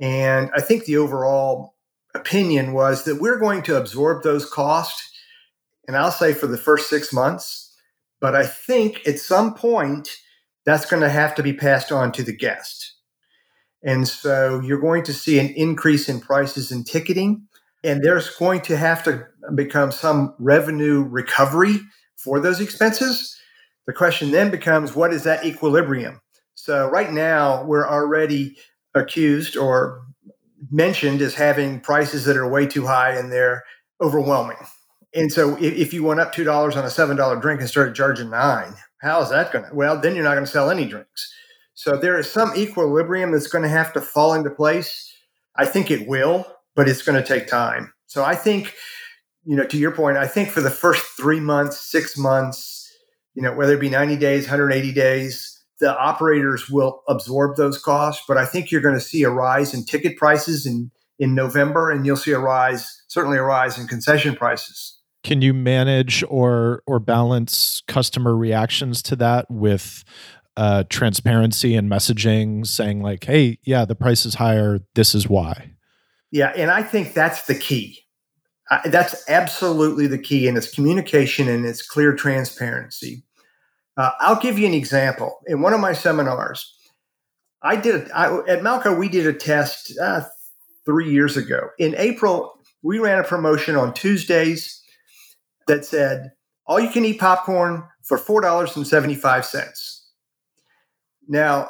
And 0.00 0.50
I 0.54 0.60
think 0.60 0.84
the 0.84 0.96
overall 0.96 1.74
opinion 2.14 2.72
was 2.72 3.04
that 3.04 3.20
we're 3.20 3.38
going 3.38 3.62
to 3.62 3.76
absorb 3.76 4.22
those 4.22 4.48
costs 4.48 5.10
and 5.90 5.96
I'll 5.96 6.12
say 6.12 6.34
for 6.34 6.46
the 6.46 6.56
first 6.56 6.88
six 6.88 7.12
months. 7.12 7.74
But 8.20 8.36
I 8.36 8.46
think 8.46 9.06
at 9.08 9.18
some 9.18 9.54
point 9.54 10.08
that's 10.64 10.86
going 10.86 11.02
to 11.02 11.08
have 11.08 11.34
to 11.34 11.42
be 11.42 11.52
passed 11.52 11.90
on 11.90 12.12
to 12.12 12.22
the 12.22 12.36
guest. 12.36 12.94
And 13.82 14.06
so 14.06 14.60
you're 14.60 14.80
going 14.80 15.04
to 15.04 15.12
see 15.12 15.38
an 15.38 15.48
increase 15.50 16.08
in 16.08 16.20
prices 16.20 16.70
and 16.70 16.86
ticketing. 16.86 17.46
And 17.82 18.02
there's 18.02 18.28
going 18.30 18.60
to 18.62 18.76
have 18.76 19.02
to 19.04 19.26
become 19.54 19.90
some 19.90 20.34
revenue 20.38 21.02
recovery 21.02 21.80
for 22.16 22.40
those 22.40 22.60
expenses. 22.60 23.38
The 23.86 23.94
question 23.94 24.30
then 24.30 24.50
becomes 24.50 24.94
what 24.94 25.12
is 25.12 25.24
that 25.24 25.44
equilibrium? 25.44 26.20
So, 26.54 26.88
right 26.88 27.10
now, 27.10 27.64
we're 27.64 27.88
already 27.88 28.58
accused 28.94 29.56
or 29.56 30.02
mentioned 30.70 31.22
as 31.22 31.34
having 31.34 31.80
prices 31.80 32.24
that 32.26 32.36
are 32.36 32.46
way 32.46 32.66
too 32.66 32.86
high 32.86 33.16
and 33.16 33.32
they're 33.32 33.64
overwhelming. 34.00 34.58
And 35.14 35.32
so 35.32 35.56
if, 35.60 35.92
you 35.92 36.04
went 36.04 36.20
up 36.20 36.32
two 36.32 36.44
dollars 36.44 36.76
on 36.76 36.84
a 36.84 36.90
seven 36.90 37.16
dollar 37.16 37.36
drink 37.36 37.60
and 37.60 37.68
started 37.68 37.94
charging 37.94 38.30
nine, 38.30 38.74
how 39.00 39.22
is 39.22 39.30
that 39.30 39.52
going 39.52 39.64
to? 39.64 39.74
Well, 39.74 40.00
then 40.00 40.14
you're 40.14 40.24
not 40.24 40.34
going 40.34 40.44
to 40.44 40.50
sell 40.50 40.70
any 40.70 40.86
drinks. 40.86 41.34
So 41.80 41.96
there 41.96 42.18
is 42.18 42.30
some 42.30 42.54
equilibrium 42.54 43.32
that's 43.32 43.46
going 43.46 43.62
to 43.62 43.70
have 43.70 43.94
to 43.94 44.02
fall 44.02 44.34
into 44.34 44.50
place. 44.50 45.16
I 45.56 45.64
think 45.64 45.90
it 45.90 46.06
will, 46.06 46.44
but 46.76 46.90
it's 46.90 47.00
going 47.00 47.16
to 47.16 47.26
take 47.26 47.46
time. 47.46 47.94
So 48.06 48.22
I 48.22 48.34
think, 48.34 48.74
you 49.44 49.56
know, 49.56 49.64
to 49.64 49.78
your 49.78 49.90
point, 49.90 50.18
I 50.18 50.26
think 50.26 50.50
for 50.50 50.60
the 50.60 50.68
first 50.70 51.02
three 51.16 51.40
months, 51.40 51.80
six 51.80 52.18
months, 52.18 52.86
you 53.32 53.40
know, 53.40 53.54
whether 53.54 53.72
it 53.72 53.80
be 53.80 53.88
90 53.88 54.16
days, 54.16 54.42
180 54.42 54.92
days, 54.92 55.58
the 55.80 55.98
operators 55.98 56.68
will 56.68 57.00
absorb 57.08 57.56
those 57.56 57.78
costs. 57.78 58.24
But 58.28 58.36
I 58.36 58.44
think 58.44 58.70
you're 58.70 58.82
going 58.82 58.96
to 58.96 59.00
see 59.00 59.22
a 59.22 59.30
rise 59.30 59.72
in 59.72 59.86
ticket 59.86 60.18
prices 60.18 60.66
in, 60.66 60.90
in 61.18 61.34
November, 61.34 61.90
and 61.90 62.04
you'll 62.04 62.16
see 62.16 62.32
a 62.32 62.38
rise, 62.38 63.02
certainly 63.08 63.38
a 63.38 63.42
rise 63.42 63.78
in 63.78 63.86
concession 63.86 64.36
prices. 64.36 64.98
Can 65.22 65.42
you 65.42 65.52
manage 65.52 66.24
or 66.28 66.82
or 66.86 66.98
balance 66.98 67.82
customer 67.86 68.34
reactions 68.34 69.02
to 69.02 69.16
that 69.16 69.50
with 69.50 70.02
uh, 70.56 70.84
transparency 70.88 71.74
and 71.74 71.90
messaging, 71.90 72.66
saying 72.66 73.02
like, 73.02 73.24
"Hey, 73.24 73.58
yeah, 73.62 73.84
the 73.84 73.94
price 73.94 74.24
is 74.24 74.34
higher. 74.34 74.80
This 74.94 75.14
is 75.14 75.28
why." 75.28 75.74
Yeah, 76.30 76.52
and 76.56 76.70
I 76.70 76.82
think 76.82 77.14
that's 77.14 77.46
the 77.46 77.54
key. 77.54 78.00
I, 78.70 78.88
that's 78.88 79.28
absolutely 79.28 80.06
the 80.06 80.18
key, 80.18 80.48
and 80.48 80.56
it's 80.56 80.70
communication 80.70 81.48
and 81.48 81.66
it's 81.66 81.86
clear 81.86 82.14
transparency. 82.14 83.24
Uh, 83.96 84.10
I'll 84.20 84.40
give 84.40 84.58
you 84.58 84.66
an 84.66 84.74
example. 84.74 85.40
In 85.46 85.60
one 85.60 85.72
of 85.72 85.80
my 85.80 85.92
seminars, 85.92 86.74
I 87.62 87.76
did 87.76 88.10
I, 88.12 88.26
at 88.48 88.60
Malco. 88.60 88.98
We 88.98 89.08
did 89.08 89.26
a 89.26 89.32
test 89.32 89.92
uh, 90.00 90.22
three 90.84 91.10
years 91.10 91.36
ago. 91.36 91.68
In 91.78 91.94
April, 91.96 92.54
we 92.82 92.98
ran 92.98 93.18
a 93.18 93.24
promotion 93.24 93.76
on 93.76 93.92
Tuesdays 93.92 94.82
that 95.66 95.84
said, 95.84 96.32
all 96.66 96.80
you 96.80 96.90
can 96.90 97.04
eat 97.04 97.20
popcorn 97.20 97.84
for 98.02 98.18
$4.75. 98.18 99.89
Now, 101.30 101.68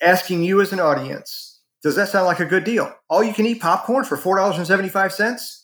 asking 0.00 0.44
you 0.44 0.60
as 0.60 0.72
an 0.72 0.78
audience, 0.78 1.60
does 1.82 1.96
that 1.96 2.08
sound 2.08 2.26
like 2.26 2.38
a 2.38 2.44
good 2.44 2.62
deal? 2.62 2.94
All 3.10 3.24
you 3.24 3.34
can 3.34 3.46
eat 3.46 3.60
popcorn 3.60 4.04
for 4.04 4.16
$4.75? 4.16 5.58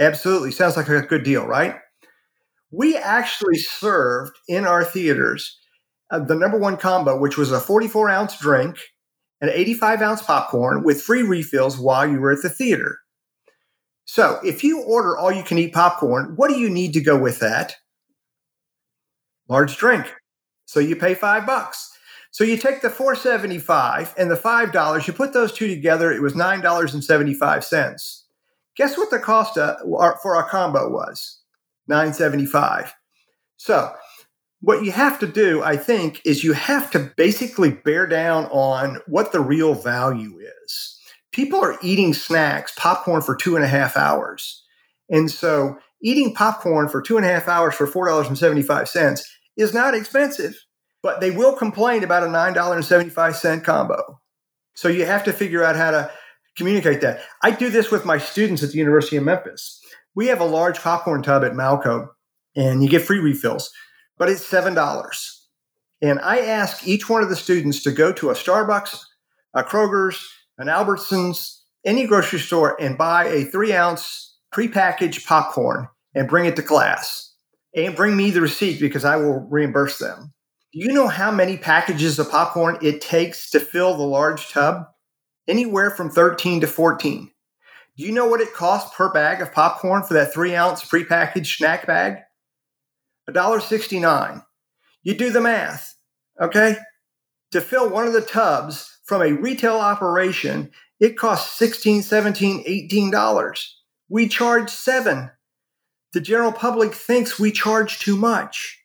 Absolutely. 0.00 0.50
Sounds 0.50 0.76
like 0.76 0.88
a 0.88 1.02
good 1.02 1.22
deal, 1.22 1.46
right? 1.46 1.76
We 2.72 2.96
actually 2.96 3.58
served 3.58 4.36
in 4.48 4.66
our 4.66 4.84
theaters 4.84 5.56
uh, 6.10 6.18
the 6.18 6.34
number 6.34 6.58
one 6.58 6.76
combo, 6.76 7.16
which 7.16 7.38
was 7.38 7.52
a 7.52 7.60
44 7.60 8.10
ounce 8.10 8.36
drink, 8.40 8.76
and 9.40 9.50
85 9.50 10.02
ounce 10.02 10.22
popcorn 10.22 10.82
with 10.82 11.00
free 11.00 11.22
refills 11.22 11.78
while 11.78 12.10
you 12.10 12.18
were 12.18 12.32
at 12.32 12.42
the 12.42 12.50
theater. 12.50 12.98
So 14.04 14.40
if 14.44 14.64
you 14.64 14.82
order 14.82 15.16
all 15.16 15.30
you 15.30 15.44
can 15.44 15.58
eat 15.58 15.72
popcorn, 15.72 16.32
what 16.34 16.50
do 16.50 16.58
you 16.58 16.68
need 16.68 16.92
to 16.94 17.00
go 17.00 17.16
with 17.16 17.38
that? 17.38 17.76
Large 19.48 19.76
drink. 19.76 20.12
So 20.66 20.80
you 20.80 20.96
pay 20.96 21.14
five 21.14 21.46
bucks. 21.46 21.93
So 22.34 22.42
you 22.42 22.56
take 22.56 22.82
the 22.82 22.90
475 22.90 24.12
and 24.18 24.28
the 24.28 24.36
five 24.36 24.72
dollars, 24.72 25.06
you 25.06 25.12
put 25.12 25.32
those 25.32 25.52
two 25.52 25.68
together, 25.68 26.10
it 26.10 26.20
was 26.20 26.34
nine 26.34 26.60
dollars 26.60 26.92
and 26.92 27.04
75 27.04 27.64
cents. 27.64 28.24
Guess 28.76 28.98
what 28.98 29.10
the 29.10 29.20
cost 29.20 29.56
uh, 29.56 29.76
for 30.20 30.34
our 30.34 30.48
combo 30.48 30.90
was? 30.90 31.38
975. 31.86 32.92
So 33.56 33.92
what 34.60 34.84
you 34.84 34.90
have 34.90 35.20
to 35.20 35.28
do, 35.28 35.62
I 35.62 35.76
think, 35.76 36.22
is 36.24 36.42
you 36.42 36.54
have 36.54 36.90
to 36.90 37.12
basically 37.16 37.70
bear 37.70 38.06
down 38.06 38.46
on 38.46 38.98
what 39.06 39.30
the 39.30 39.40
real 39.40 39.74
value 39.74 40.40
is 40.64 40.98
people 41.34 41.60
are 41.60 41.76
eating 41.82 42.14
snacks, 42.14 42.72
popcorn 42.78 43.20
for 43.20 43.34
two 43.34 43.56
and 43.56 43.64
a 43.64 43.68
half 43.68 43.96
hours. 43.96 44.62
And 45.10 45.30
so 45.30 45.76
eating 46.00 46.32
popcorn 46.32 46.88
for 46.88 47.02
two 47.02 47.16
and 47.16 47.26
a 47.26 47.28
half 47.28 47.48
hours 47.48 47.74
for 47.74 47.88
$4.75 47.88 49.22
is 49.56 49.74
not 49.74 49.94
expensive, 49.94 50.63
but 51.04 51.20
they 51.20 51.30
will 51.30 51.52
complain 51.52 52.02
about 52.02 52.22
a 52.22 52.26
$9.75 52.26 53.62
combo. 53.62 54.18
So 54.74 54.88
you 54.88 55.04
have 55.04 55.22
to 55.24 55.34
figure 55.34 55.62
out 55.62 55.76
how 55.76 55.90
to 55.90 56.10
communicate 56.56 57.02
that. 57.02 57.20
I 57.42 57.50
do 57.50 57.68
this 57.68 57.90
with 57.90 58.06
my 58.06 58.16
students 58.16 58.62
at 58.62 58.70
the 58.70 58.78
University 58.78 59.16
of 59.16 59.22
Memphis. 59.22 59.82
We 60.14 60.28
have 60.28 60.40
a 60.40 60.46
large 60.46 60.80
popcorn 60.80 61.22
tub 61.22 61.44
at 61.44 61.52
Malco 61.52 62.08
and 62.56 62.82
you 62.82 62.88
get 62.88 63.02
free 63.02 63.18
refills, 63.18 63.70
but 64.16 64.30
it's 64.30 64.50
$7. 64.50 64.74
And 66.00 66.20
I 66.20 66.38
ask 66.38 66.88
each 66.88 67.10
one 67.10 67.22
of 67.22 67.28
the 67.28 67.36
students 67.36 67.82
to 67.82 67.92
go 67.92 68.10
to 68.14 68.30
a 68.30 68.34
Starbucks, 68.34 68.98
a 69.52 69.62
Kroger's, 69.62 70.26
an 70.56 70.68
Albertsons, 70.68 71.60
any 71.84 72.06
grocery 72.06 72.38
store, 72.38 72.80
and 72.80 72.96
buy 72.96 73.26
a 73.26 73.44
three 73.44 73.74
ounce 73.74 74.38
prepackaged 74.54 75.26
popcorn 75.26 75.86
and 76.14 76.28
bring 76.28 76.46
it 76.46 76.56
to 76.56 76.62
class. 76.62 77.34
And 77.76 77.94
bring 77.94 78.16
me 78.16 78.30
the 78.30 78.40
receipt 78.40 78.80
because 78.80 79.04
I 79.04 79.16
will 79.16 79.46
reimburse 79.50 79.98
them. 79.98 80.33
Do 80.74 80.80
you 80.80 80.92
know 80.92 81.06
how 81.06 81.30
many 81.30 81.56
packages 81.56 82.18
of 82.18 82.28
popcorn 82.32 82.78
it 82.82 83.00
takes 83.00 83.48
to 83.50 83.60
fill 83.60 83.96
the 83.96 84.02
large 84.02 84.50
tub? 84.50 84.86
Anywhere 85.46 85.92
from 85.92 86.10
13 86.10 86.62
to 86.62 86.66
14. 86.66 87.30
Do 87.96 88.02
you 88.02 88.10
know 88.10 88.26
what 88.26 88.40
it 88.40 88.52
costs 88.54 88.92
per 88.96 89.12
bag 89.12 89.40
of 89.40 89.52
popcorn 89.52 90.02
for 90.02 90.14
that 90.14 90.34
three 90.34 90.56
ounce 90.56 90.82
prepackaged 90.82 91.58
snack 91.58 91.86
bag? 91.86 92.16
$1.69. 93.30 94.44
You 95.04 95.14
do 95.14 95.30
the 95.30 95.40
math, 95.40 95.94
okay? 96.40 96.76
To 97.52 97.60
fill 97.60 97.88
one 97.88 98.08
of 98.08 98.12
the 98.12 98.20
tubs, 98.20 98.98
from 99.04 99.22
a 99.22 99.32
retail 99.32 99.76
operation, 99.76 100.72
it 100.98 101.16
costs 101.16 101.56
$16, 101.60 101.98
$17, 101.98 102.64
18 102.66 103.12
dollars. 103.12 103.80
We 104.08 104.26
charge 104.26 104.70
7. 104.70 105.30
The 106.14 106.20
general 106.20 106.52
public 106.52 106.94
thinks 106.94 107.38
we 107.38 107.52
charge 107.52 108.00
too 108.00 108.16
much. 108.16 108.83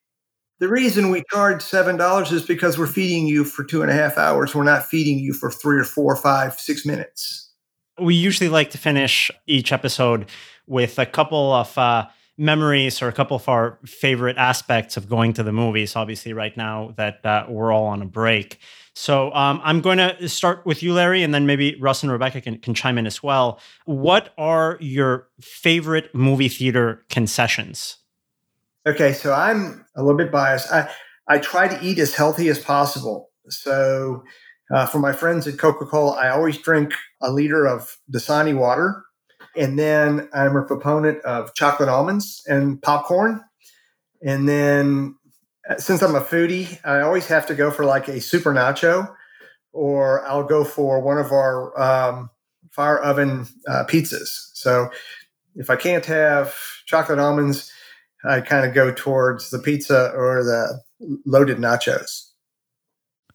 The 0.59 0.67
reason 0.67 1.09
we 1.09 1.23
charge 1.31 1.61
seven 1.61 1.95
dollars 1.95 2.31
is 2.33 2.45
because 2.45 2.77
we're 2.77 2.87
feeding 2.87 3.27
you 3.27 3.45
for 3.45 3.63
two 3.63 3.81
and 3.81 3.89
a 3.89 3.93
half 3.93 4.17
hours. 4.17 4.53
We're 4.53 4.63
not 4.63 4.85
feeding 4.85 5.17
you 5.19 5.33
for 5.33 5.49
three 5.49 5.79
or 5.79 5.85
four, 5.85 6.15
five, 6.17 6.59
six 6.59 6.85
minutes. 6.85 7.49
We 7.99 8.15
usually 8.15 8.49
like 8.49 8.69
to 8.71 8.77
finish 8.77 9.31
each 9.47 9.71
episode 9.71 10.29
with 10.67 10.99
a 10.99 11.05
couple 11.05 11.53
of 11.53 11.77
uh, 11.77 12.07
memories 12.37 13.01
or 13.01 13.07
a 13.07 13.13
couple 13.13 13.35
of 13.37 13.47
our 13.47 13.79
favorite 13.85 14.37
aspects 14.37 14.97
of 14.97 15.07
going 15.07 15.33
to 15.33 15.43
the 15.43 15.53
movies. 15.53 15.95
Obviously, 15.95 16.33
right 16.33 16.55
now 16.57 16.93
that 16.97 17.25
uh, 17.25 17.45
we're 17.47 17.71
all 17.71 17.85
on 17.85 18.01
a 18.01 18.05
break. 18.05 18.59
So 18.95 19.31
um, 19.33 19.61
I'm 19.63 19.79
going 19.79 19.97
to 19.97 20.27
start 20.27 20.65
with 20.65 20.83
you, 20.83 20.93
Larry, 20.93 21.23
and 21.23 21.33
then 21.33 21.45
maybe 21.45 21.77
Russ 21.79 22.03
and 22.03 22.11
Rebecca 22.11 22.41
can, 22.41 22.57
can 22.57 22.73
chime 22.73 22.97
in 22.97 23.07
as 23.07 23.23
well. 23.23 23.61
What 23.85 24.33
are 24.37 24.77
your 24.81 25.29
favorite 25.39 26.13
movie 26.13 26.49
theater 26.49 27.05
concessions? 27.09 27.95
Okay, 28.89 29.13
so 29.13 29.31
I'm 29.31 29.85
a 29.95 30.01
little 30.01 30.17
bit 30.17 30.31
biased. 30.31 30.71
I, 30.71 30.89
I 31.27 31.37
try 31.37 31.67
to 31.67 31.85
eat 31.85 31.99
as 31.99 32.15
healthy 32.15 32.49
as 32.49 32.57
possible. 32.57 33.29
So 33.47 34.23
uh, 34.73 34.87
for 34.87 34.97
my 34.97 35.13
friends 35.13 35.45
at 35.45 35.59
Coca 35.59 35.85
Cola, 35.85 36.13
I 36.13 36.29
always 36.29 36.57
drink 36.57 36.93
a 37.21 37.31
liter 37.31 37.67
of 37.67 37.97
Dasani 38.11 38.57
water. 38.57 39.03
And 39.55 39.77
then 39.77 40.27
I'm 40.33 40.55
a 40.55 40.63
proponent 40.63 41.21
of 41.23 41.53
chocolate 41.53 41.87
almonds 41.87 42.41
and 42.47 42.81
popcorn. 42.81 43.41
And 44.25 44.49
then 44.49 45.15
since 45.77 46.01
I'm 46.01 46.15
a 46.15 46.21
foodie, 46.21 46.79
I 46.83 47.01
always 47.01 47.27
have 47.27 47.45
to 47.47 47.53
go 47.53 47.69
for 47.69 47.85
like 47.85 48.07
a 48.07 48.19
super 48.19 48.55
nacho, 48.55 49.13
or 49.71 50.25
I'll 50.25 50.43
go 50.43 50.63
for 50.63 50.99
one 50.99 51.19
of 51.19 51.31
our 51.31 51.79
um, 51.79 52.31
fire 52.71 52.97
oven 52.97 53.45
uh, 53.67 53.83
pizzas. 53.87 54.49
So 54.53 54.89
if 55.53 55.69
I 55.69 55.75
can't 55.75 56.05
have 56.07 56.55
chocolate 56.87 57.19
almonds, 57.19 57.71
I 58.23 58.41
kind 58.41 58.65
of 58.65 58.73
go 58.73 58.91
towards 58.91 59.49
the 59.49 59.59
pizza 59.59 60.11
or 60.11 60.43
the 60.43 60.81
loaded 61.25 61.57
nachos. 61.57 62.29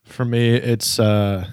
For 0.03 0.25
me, 0.25 0.53
it's 0.55 0.99
uh, 0.99 1.47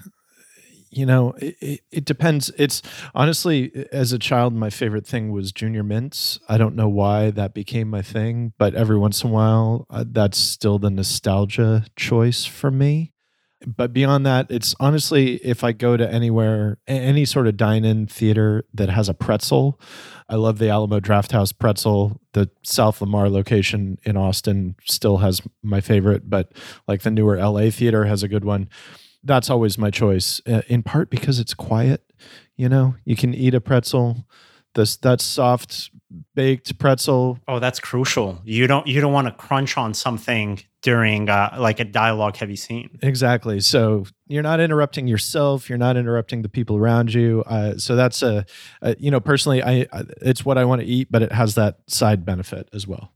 you 0.95 1.05
know, 1.05 1.33
it, 1.39 1.81
it, 1.91 2.05
depends. 2.05 2.51
It's 2.57 2.81
honestly, 3.15 3.87
as 3.91 4.13
a 4.13 4.19
child, 4.19 4.53
my 4.53 4.69
favorite 4.69 5.07
thing 5.07 5.31
was 5.31 5.51
Junior 5.51 5.83
Mints. 5.83 6.39
I 6.47 6.57
don't 6.57 6.75
know 6.75 6.87
why 6.87 7.31
that 7.31 7.53
became 7.53 7.89
my 7.89 8.01
thing, 8.01 8.53
but 8.57 8.75
every 8.75 8.97
once 8.97 9.23
in 9.23 9.31
a 9.31 9.33
while, 9.33 9.87
uh, 9.89 10.05
that's 10.07 10.37
still 10.37 10.77
the 10.77 10.91
nostalgia 10.91 11.85
choice 11.95 12.45
for 12.45 12.69
me. 12.69 13.13
But 13.65 13.93
beyond 13.93 14.25
that, 14.25 14.47
it's 14.49 14.75
honestly, 14.79 15.35
if 15.35 15.63
I 15.63 15.71
go 15.71 15.95
to 15.95 16.11
anywhere, 16.11 16.79
any 16.85 17.25
sort 17.25 17.47
of 17.47 17.57
dine 17.57 17.85
in 17.85 18.07
theater 18.07 18.65
that 18.73 18.89
has 18.89 19.07
a 19.09 19.13
pretzel, 19.13 19.79
I 20.29 20.35
love 20.35 20.57
the 20.57 20.69
Alamo 20.69 20.99
Drafthouse 20.99 21.57
pretzel. 21.57 22.19
The 22.33 22.49
South 22.63 23.01
Lamar 23.01 23.29
location 23.29 23.97
in 24.03 24.17
Austin 24.17 24.75
still 24.85 25.17
has 25.17 25.41
my 25.61 25.81
favorite, 25.81 26.29
but 26.29 26.51
like 26.87 27.01
the 27.01 27.11
newer 27.11 27.37
LA 27.37 27.69
theater 27.69 28.05
has 28.05 28.23
a 28.23 28.27
good 28.27 28.45
one 28.45 28.69
that's 29.23 29.49
always 29.49 29.77
my 29.77 29.89
choice. 29.89 30.41
Uh, 30.47 30.61
in 30.67 30.83
part 30.83 31.09
because 31.09 31.39
it's 31.39 31.53
quiet. 31.53 32.11
You 32.55 32.69
know, 32.69 32.95
you 33.05 33.15
can 33.15 33.33
eat 33.33 33.55
a 33.55 33.61
pretzel. 33.61 34.27
This 34.75 34.97
that 34.97 35.21
soft 35.21 35.91
baked 36.35 36.77
pretzel. 36.79 37.39
Oh, 37.47 37.59
that's 37.59 37.79
crucial. 37.79 38.41
You 38.43 38.67
don't 38.67 38.87
you 38.87 39.01
don't 39.01 39.13
want 39.13 39.27
to 39.27 39.33
crunch 39.33 39.77
on 39.77 39.93
something 39.93 40.61
during 40.81 41.29
uh, 41.29 41.55
like 41.57 41.79
a 41.79 41.85
dialogue 41.85 42.35
heavy 42.35 42.55
scene. 42.55 42.99
Exactly. 43.01 43.59
So 43.61 44.05
you're 44.27 44.43
not 44.43 44.59
interrupting 44.59 45.07
yourself. 45.07 45.69
You're 45.69 45.77
not 45.77 45.95
interrupting 45.97 46.41
the 46.41 46.49
people 46.49 46.77
around 46.77 47.13
you. 47.13 47.43
Uh, 47.47 47.77
so 47.77 47.95
that's 47.95 48.21
a, 48.21 48.45
a, 48.81 48.95
you 48.99 49.09
know 49.09 49.19
personally, 49.19 49.63
I 49.63 49.87
it's 50.21 50.45
what 50.45 50.57
I 50.57 50.65
want 50.65 50.81
to 50.81 50.87
eat, 50.87 51.07
but 51.09 51.21
it 51.21 51.31
has 51.31 51.55
that 51.55 51.79
side 51.87 52.25
benefit 52.25 52.69
as 52.73 52.87
well. 52.87 53.11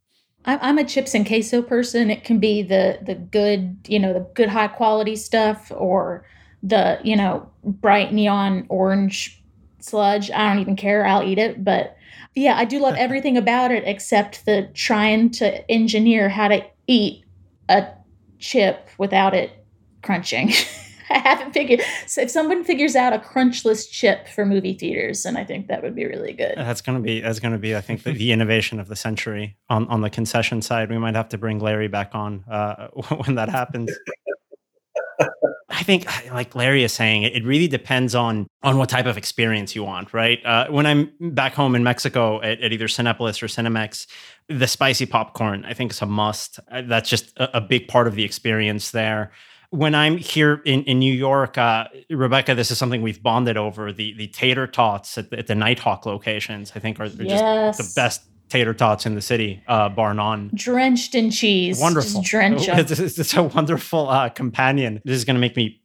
I'm 0.46 0.78
a 0.78 0.86
chips 0.86 1.14
and 1.14 1.28
queso 1.28 1.62
person. 1.62 2.10
It 2.10 2.24
can 2.24 2.40
be 2.40 2.64
the 2.64 3.00
the 3.02 3.16
good, 3.16 3.80
you 3.86 4.00
know, 4.00 4.14
the 4.14 4.26
good 4.34 4.48
high 4.48 4.70
quality 4.70 5.18
stuff, 5.18 5.72
or 5.76 6.26
the 6.64 7.00
you 7.04 7.18
know 7.18 7.50
bright 7.66 8.14
neon 8.14 8.66
orange 8.70 9.44
sludge. 9.80 10.32
I 10.32 10.48
don't 10.48 10.62
even 10.62 10.78
care. 10.78 11.06
I'll 11.06 11.24
eat 11.24 11.38
it. 11.38 11.66
But 11.66 11.97
yeah, 12.38 12.58
I 12.58 12.66
do 12.66 12.80
love 12.80 12.96
everything 12.96 13.38
about 13.38 13.72
it 13.72 13.84
except 13.86 14.46
the 14.46 14.70
trying 14.74 15.32
to 15.32 15.70
engineer 15.70 16.30
how 16.30 16.50
to 16.50 16.64
eat 16.88 17.26
a 17.70 17.88
chip 18.40 18.90
without 18.98 19.34
it 19.34 19.52
crunching. 20.04 20.54
I 21.10 21.20
haven't 21.20 21.54
figured. 21.54 21.82
So 22.06 22.22
if 22.22 22.30
someone 22.30 22.66
figures 22.66 22.96
out 22.96 23.14
a 23.14 23.20
crunchless 23.20 23.90
chip 23.90 24.28
for 24.28 24.46
movie 24.46 24.74
theaters, 24.74 25.24
then 25.24 25.38
I 25.38 25.46
think 25.46 25.68
that 25.68 25.82
would 25.82 25.96
be 25.96 26.06
really 26.06 26.34
good. 26.34 26.56
That's 26.58 26.82
gonna 26.82 27.00
be 27.00 27.22
that's 27.22 27.40
gonna 27.40 27.58
be 27.58 27.76
I 27.76 27.82
think 27.82 28.04
the, 28.04 28.12
the 28.12 28.34
innovation 28.34 28.80
of 28.80 28.90
the 28.90 28.96
century 28.96 29.56
on 29.70 29.88
on 29.88 30.02
the 30.02 30.10
concession 30.10 30.62
side. 30.62 30.90
We 30.90 30.98
might 30.98 31.16
have 31.16 31.30
to 31.30 31.38
bring 31.38 31.60
Larry 31.60 31.88
back 31.88 32.14
on 32.14 32.44
uh, 32.52 32.88
when 33.26 33.36
that 33.36 33.50
happens. 33.50 33.90
I 35.70 35.84
think, 35.84 36.06
like 36.32 36.56
Larry 36.56 36.84
is 36.84 36.94
saying, 36.94 37.24
it 37.24 37.44
really 37.44 37.68
depends 37.68 38.16
on 38.16 38.48
on 38.64 38.78
what 38.78 38.88
type 38.88 39.06
of 39.06 39.18
experience 39.18 39.76
you 39.76 39.84
want, 39.84 40.14
right? 40.14 40.44
Uh, 40.46 40.68
when 40.70 40.86
I'm 40.86 41.12
back 41.20 41.54
home 41.54 41.76
in 41.76 41.84
Mexico 41.84 42.42
at, 42.42 42.62
at, 42.62 42.72
either 42.72 42.88
Cinepolis 42.88 43.44
or 43.44 43.48
Cinemex, 43.48 44.08
the 44.48 44.68
spicy 44.68 45.06
popcorn 45.06 45.66
I 45.66 45.74
think 45.74 45.92
is 45.92 46.02
a 46.02 46.06
must. 46.06 46.60
Uh, 46.72 46.84
that's 46.84 47.10
just 47.10 47.38
a, 47.38 47.58
a 47.58 47.62
big 47.62 47.90
part 47.90 48.08
of 48.08 48.16
the 48.16 48.24
experience 48.24 48.92
there 48.92 49.32
when 49.70 49.96
I'm 49.96 50.18
here 50.18 50.62
in, 50.66 50.84
in 50.84 51.00
New 51.00 51.14
York, 51.14 51.58
uh, 51.58 51.88
Rebecca, 52.10 52.56
this 52.56 52.72
is 52.72 52.78
something 52.78 53.02
we've 53.02 53.22
bonded 53.22 53.58
over. 53.58 53.92
The 53.92 54.14
the 54.14 54.28
tater 54.28 54.68
tots 54.68 55.18
at 55.18 55.30
the, 55.30 55.40
at 55.40 55.48
the 55.48 55.54
Nitehawk 55.54 56.06
locations, 56.06 56.72
I 56.76 56.80
think, 56.80 57.00
are, 57.00 57.04
are 57.04 57.08
yes. 57.08 57.78
just 57.78 57.96
the 57.96 58.00
best 58.00 58.22
tater 58.50 58.74
tots 58.74 59.06
in 59.06 59.16
the 59.16 59.22
city, 59.22 59.62
uh, 59.68 59.90
bar 59.90 60.14
none. 60.14 60.52
Drenched 60.54 61.16
in 61.16 61.32
cheese. 61.32 61.80
Wonderful. 61.80 62.22
Just 62.22 62.32
drench 62.32 62.68
it's, 62.68 62.92
it's, 62.92 63.18
it's, 63.18 63.34
a 63.36 63.44
wonderful 63.44 64.10
uh, 64.10 64.30
companion. 64.30 65.02
This 65.04 65.18
is 65.18 65.26
going 65.26 65.36
to 65.36 65.42
make 65.42 65.56
me 65.56 65.82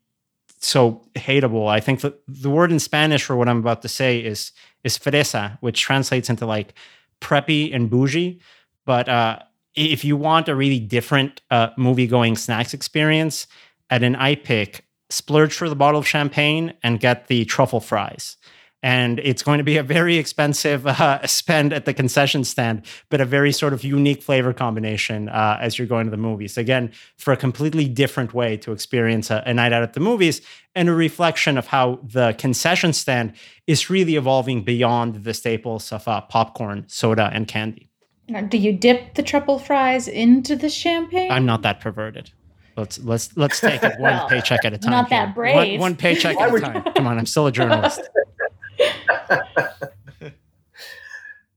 so 0.60 1.04
hateable. 1.14 1.68
I 1.68 1.80
think 1.80 2.00
that 2.02 2.20
the 2.28 2.50
word 2.50 2.70
in 2.70 2.78
Spanish 2.78 3.24
for 3.24 3.36
what 3.36 3.48
I'm 3.48 3.58
about 3.58 3.82
to 3.82 3.88
say 3.88 4.18
is 4.18 4.52
is 4.84 4.98
fresa, 4.98 5.58
which 5.60 5.80
translates 5.80 6.30
into 6.30 6.46
like 6.46 6.74
preppy 7.20 7.74
and 7.74 7.88
bougie. 7.90 8.40
But 8.84 9.08
uh, 9.08 9.40
if 9.74 10.04
you 10.04 10.16
want 10.16 10.48
a 10.48 10.54
really 10.54 10.80
different 10.80 11.40
uh, 11.50 11.68
movie 11.76 12.06
going 12.06 12.36
snacks 12.36 12.74
experience, 12.74 13.46
at 13.92 14.02
an 14.02 14.14
iPic, 14.14 14.80
splurge 15.10 15.52
for 15.52 15.68
the 15.68 15.76
bottle 15.76 16.00
of 16.00 16.08
champagne 16.08 16.72
and 16.82 16.98
get 16.98 17.26
the 17.26 17.44
truffle 17.44 17.78
fries. 17.78 18.38
And 18.84 19.20
it's 19.20 19.42
going 19.44 19.58
to 19.58 19.64
be 19.64 19.76
a 19.76 19.82
very 19.82 20.16
expensive 20.16 20.86
uh, 20.86 21.24
spend 21.26 21.72
at 21.72 21.84
the 21.84 21.94
concession 21.94 22.42
stand, 22.42 22.84
but 23.10 23.20
a 23.20 23.24
very 23.24 23.52
sort 23.52 23.72
of 23.72 23.84
unique 23.84 24.22
flavor 24.22 24.52
combination 24.52 25.28
uh, 25.28 25.58
as 25.60 25.78
you're 25.78 25.86
going 25.86 26.06
to 26.06 26.10
the 26.10 26.16
movies. 26.16 26.58
Again, 26.58 26.90
for 27.16 27.32
a 27.32 27.36
completely 27.36 27.86
different 27.86 28.34
way 28.34 28.56
to 28.56 28.72
experience 28.72 29.30
a, 29.30 29.42
a 29.46 29.54
night 29.54 29.72
out 29.72 29.82
at 29.82 29.92
the 29.92 30.00
movies 30.00 30.40
and 30.74 30.88
a 30.88 30.94
reflection 30.94 31.58
of 31.58 31.66
how 31.68 32.00
the 32.02 32.34
concession 32.38 32.92
stand 32.92 33.34
is 33.66 33.88
really 33.88 34.16
evolving 34.16 34.64
beyond 34.64 35.24
the 35.24 35.34
staples 35.34 35.92
of 35.92 36.06
uh, 36.08 36.20
popcorn, 36.22 36.84
soda, 36.88 37.30
and 37.32 37.46
candy. 37.46 37.88
do 38.48 38.58
you 38.58 38.72
dip 38.72 39.14
the 39.14 39.22
truffle 39.22 39.58
fries 39.58 40.08
into 40.08 40.56
the 40.56 40.68
champagne? 40.68 41.30
I'm 41.30 41.46
not 41.46 41.62
that 41.62 41.80
perverted. 41.80 42.30
Let's 42.76 42.98
let's 43.00 43.36
let's 43.36 43.60
take 43.60 43.82
it 43.82 43.92
one 43.98 44.28
paycheck 44.28 44.64
at 44.64 44.72
a 44.72 44.78
time. 44.78 44.90
Not 44.90 45.08
here. 45.08 45.18
that 45.18 45.34
brave. 45.34 45.54
One, 45.54 45.92
one 45.92 45.96
paycheck 45.96 46.38
at 46.38 46.54
a 46.54 46.60
time. 46.60 46.82
Come 46.94 47.06
on, 47.06 47.18
I'm 47.18 47.26
still 47.26 47.46
a 47.46 47.52
journalist. 47.52 48.00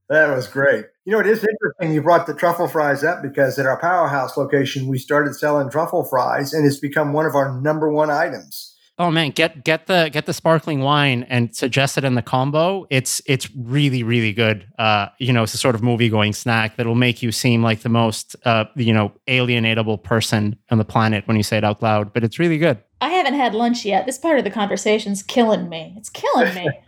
that 0.09 0.35
was 0.35 0.47
great. 0.47 0.85
You 1.05 1.13
know, 1.13 1.19
it 1.19 1.27
is 1.27 1.45
interesting 1.45 1.93
you 1.93 2.01
brought 2.01 2.27
the 2.27 2.33
truffle 2.33 2.67
fries 2.67 3.03
up 3.03 3.21
because 3.21 3.59
at 3.59 3.65
our 3.65 3.79
powerhouse 3.79 4.37
location, 4.37 4.87
we 4.87 4.97
started 4.97 5.35
selling 5.35 5.69
truffle 5.69 6.03
fries, 6.03 6.53
and 6.53 6.65
it's 6.65 6.79
become 6.79 7.13
one 7.13 7.25
of 7.25 7.35
our 7.35 7.59
number 7.61 7.91
one 7.91 8.09
items 8.09 8.75
oh 8.97 9.11
man, 9.11 9.31
get 9.31 9.63
get 9.63 9.87
the 9.87 10.09
get 10.11 10.25
the 10.25 10.33
sparkling 10.33 10.81
wine 10.81 11.23
and 11.23 11.55
suggest 11.55 11.97
it 11.97 12.03
in 12.03 12.15
the 12.15 12.21
combo. 12.21 12.85
It's 12.89 13.21
it's 13.25 13.49
really 13.55 14.03
really 14.03 14.33
good. 14.33 14.67
Uh, 14.77 15.07
you 15.19 15.33
know, 15.33 15.43
it's 15.43 15.53
a 15.53 15.57
sort 15.57 15.75
of 15.75 15.83
movie 15.83 16.09
going 16.09 16.33
snack 16.33 16.77
that'll 16.77 16.95
make 16.95 17.21
you 17.21 17.31
seem 17.31 17.63
like 17.63 17.81
the 17.81 17.89
most 17.89 18.35
uh, 18.45 18.65
you 18.75 18.93
know 18.93 19.11
alienatable 19.27 20.01
person 20.01 20.57
on 20.69 20.77
the 20.77 20.85
planet 20.85 21.27
when 21.27 21.37
you 21.37 21.43
say 21.43 21.57
it 21.57 21.63
out 21.63 21.81
loud. 21.81 22.13
But 22.13 22.23
it's 22.23 22.39
really 22.39 22.57
good. 22.57 22.77
I 23.01 23.09
haven't 23.09 23.33
had 23.35 23.53
lunch 23.53 23.85
yet. 23.85 24.05
This 24.05 24.17
part 24.17 24.37
of 24.37 24.43
the 24.43 24.51
conversation's 24.51 25.21
killing 25.21 25.69
me. 25.69 25.93
It's 25.97 26.09
killing 26.09 26.53
me. 26.55 26.69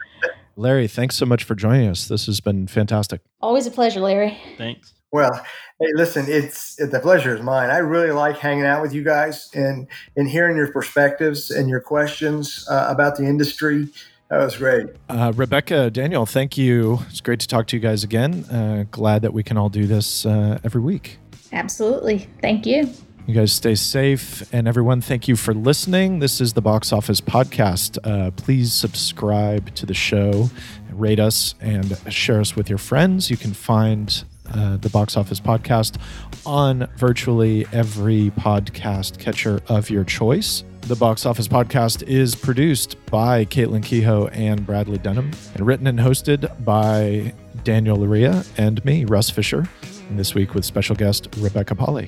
Larry, 0.57 0.87
thanks 0.87 1.15
so 1.15 1.25
much 1.25 1.43
for 1.43 1.53
joining 1.53 1.87
us. 1.87 2.07
This 2.07 2.25
has 2.25 2.39
been 2.39 2.67
fantastic. 2.67 3.21
Always 3.41 3.67
a 3.67 3.71
pleasure, 3.71 3.99
Larry. 3.99 4.37
Thanks. 4.57 4.93
Well, 5.11 5.31
hey, 5.79 5.87
listen, 5.93 6.25
it's 6.27 6.75
the 6.75 6.99
pleasure 6.99 7.35
is 7.35 7.41
mine. 7.41 7.69
I 7.69 7.77
really 7.77 8.11
like 8.11 8.37
hanging 8.37 8.65
out 8.65 8.81
with 8.81 8.93
you 8.93 9.03
guys 9.03 9.49
and 9.53 9.87
and 10.17 10.27
hearing 10.27 10.57
your 10.57 10.71
perspectives 10.71 11.51
and 11.51 11.69
your 11.69 11.79
questions 11.79 12.67
uh, 12.69 12.87
about 12.89 13.15
the 13.17 13.23
industry. 13.23 13.87
That 14.29 14.39
was 14.39 14.57
great. 14.57 14.87
Uh, 15.07 15.31
Rebecca, 15.33 15.89
Daniel, 15.89 16.25
thank 16.25 16.57
you. 16.57 16.99
It's 17.09 17.21
great 17.21 17.39
to 17.39 17.47
talk 17.47 17.67
to 17.67 17.77
you 17.77 17.81
guys 17.81 18.03
again. 18.03 18.43
Uh, 18.45 18.83
glad 18.91 19.21
that 19.21 19.31
we 19.31 19.43
can 19.43 19.57
all 19.57 19.69
do 19.69 19.87
this 19.87 20.25
uh, 20.25 20.59
every 20.65 20.81
week. 20.81 21.19
Absolutely. 21.53 22.27
Thank 22.41 22.65
you. 22.65 22.91
You 23.27 23.33
guys 23.33 23.51
stay 23.51 23.75
safe. 23.75 24.53
And 24.53 24.69
everyone, 24.69 25.01
thank 25.01 25.27
you 25.27 25.35
for 25.35 25.53
listening. 25.53 26.19
This 26.19 26.39
is 26.39 26.53
the 26.53 26.61
Box 26.61 26.93
Office 26.93 27.19
Podcast. 27.19 27.99
Uh, 28.01 28.31
please 28.31 28.71
subscribe 28.71 29.75
to 29.75 29.85
the 29.85 29.93
show, 29.93 30.49
rate 30.93 31.19
us, 31.19 31.53
and 31.59 31.97
share 32.07 32.39
us 32.39 32.55
with 32.55 32.69
your 32.69 32.77
friends. 32.77 33.29
You 33.29 33.35
can 33.35 33.51
find 33.51 34.23
uh, 34.53 34.77
the 34.77 34.87
Box 34.87 35.17
Office 35.17 35.41
Podcast 35.41 35.99
on 36.45 36.87
virtually 36.95 37.67
every 37.73 38.31
podcast 38.37 39.19
catcher 39.19 39.59
of 39.67 39.89
your 39.89 40.05
choice. 40.05 40.63
The 40.83 40.95
Box 40.95 41.25
Office 41.25 41.49
Podcast 41.49 42.03
is 42.03 42.33
produced 42.33 42.95
by 43.07 43.43
Caitlin 43.43 43.83
Kehoe 43.83 44.27
and 44.27 44.65
Bradley 44.65 44.99
Dunham, 44.99 45.31
and 45.53 45.67
written 45.67 45.87
and 45.87 45.99
hosted 45.99 46.63
by 46.63 47.33
Daniel 47.65 47.97
Loria 47.97 48.45
and 48.55 48.83
me, 48.85 49.03
Russ 49.03 49.29
Fisher, 49.29 49.67
and 50.07 50.17
this 50.17 50.33
week 50.33 50.53
with 50.53 50.63
special 50.63 50.95
guest 50.95 51.27
Rebecca 51.39 51.75
Pahle. 51.75 52.07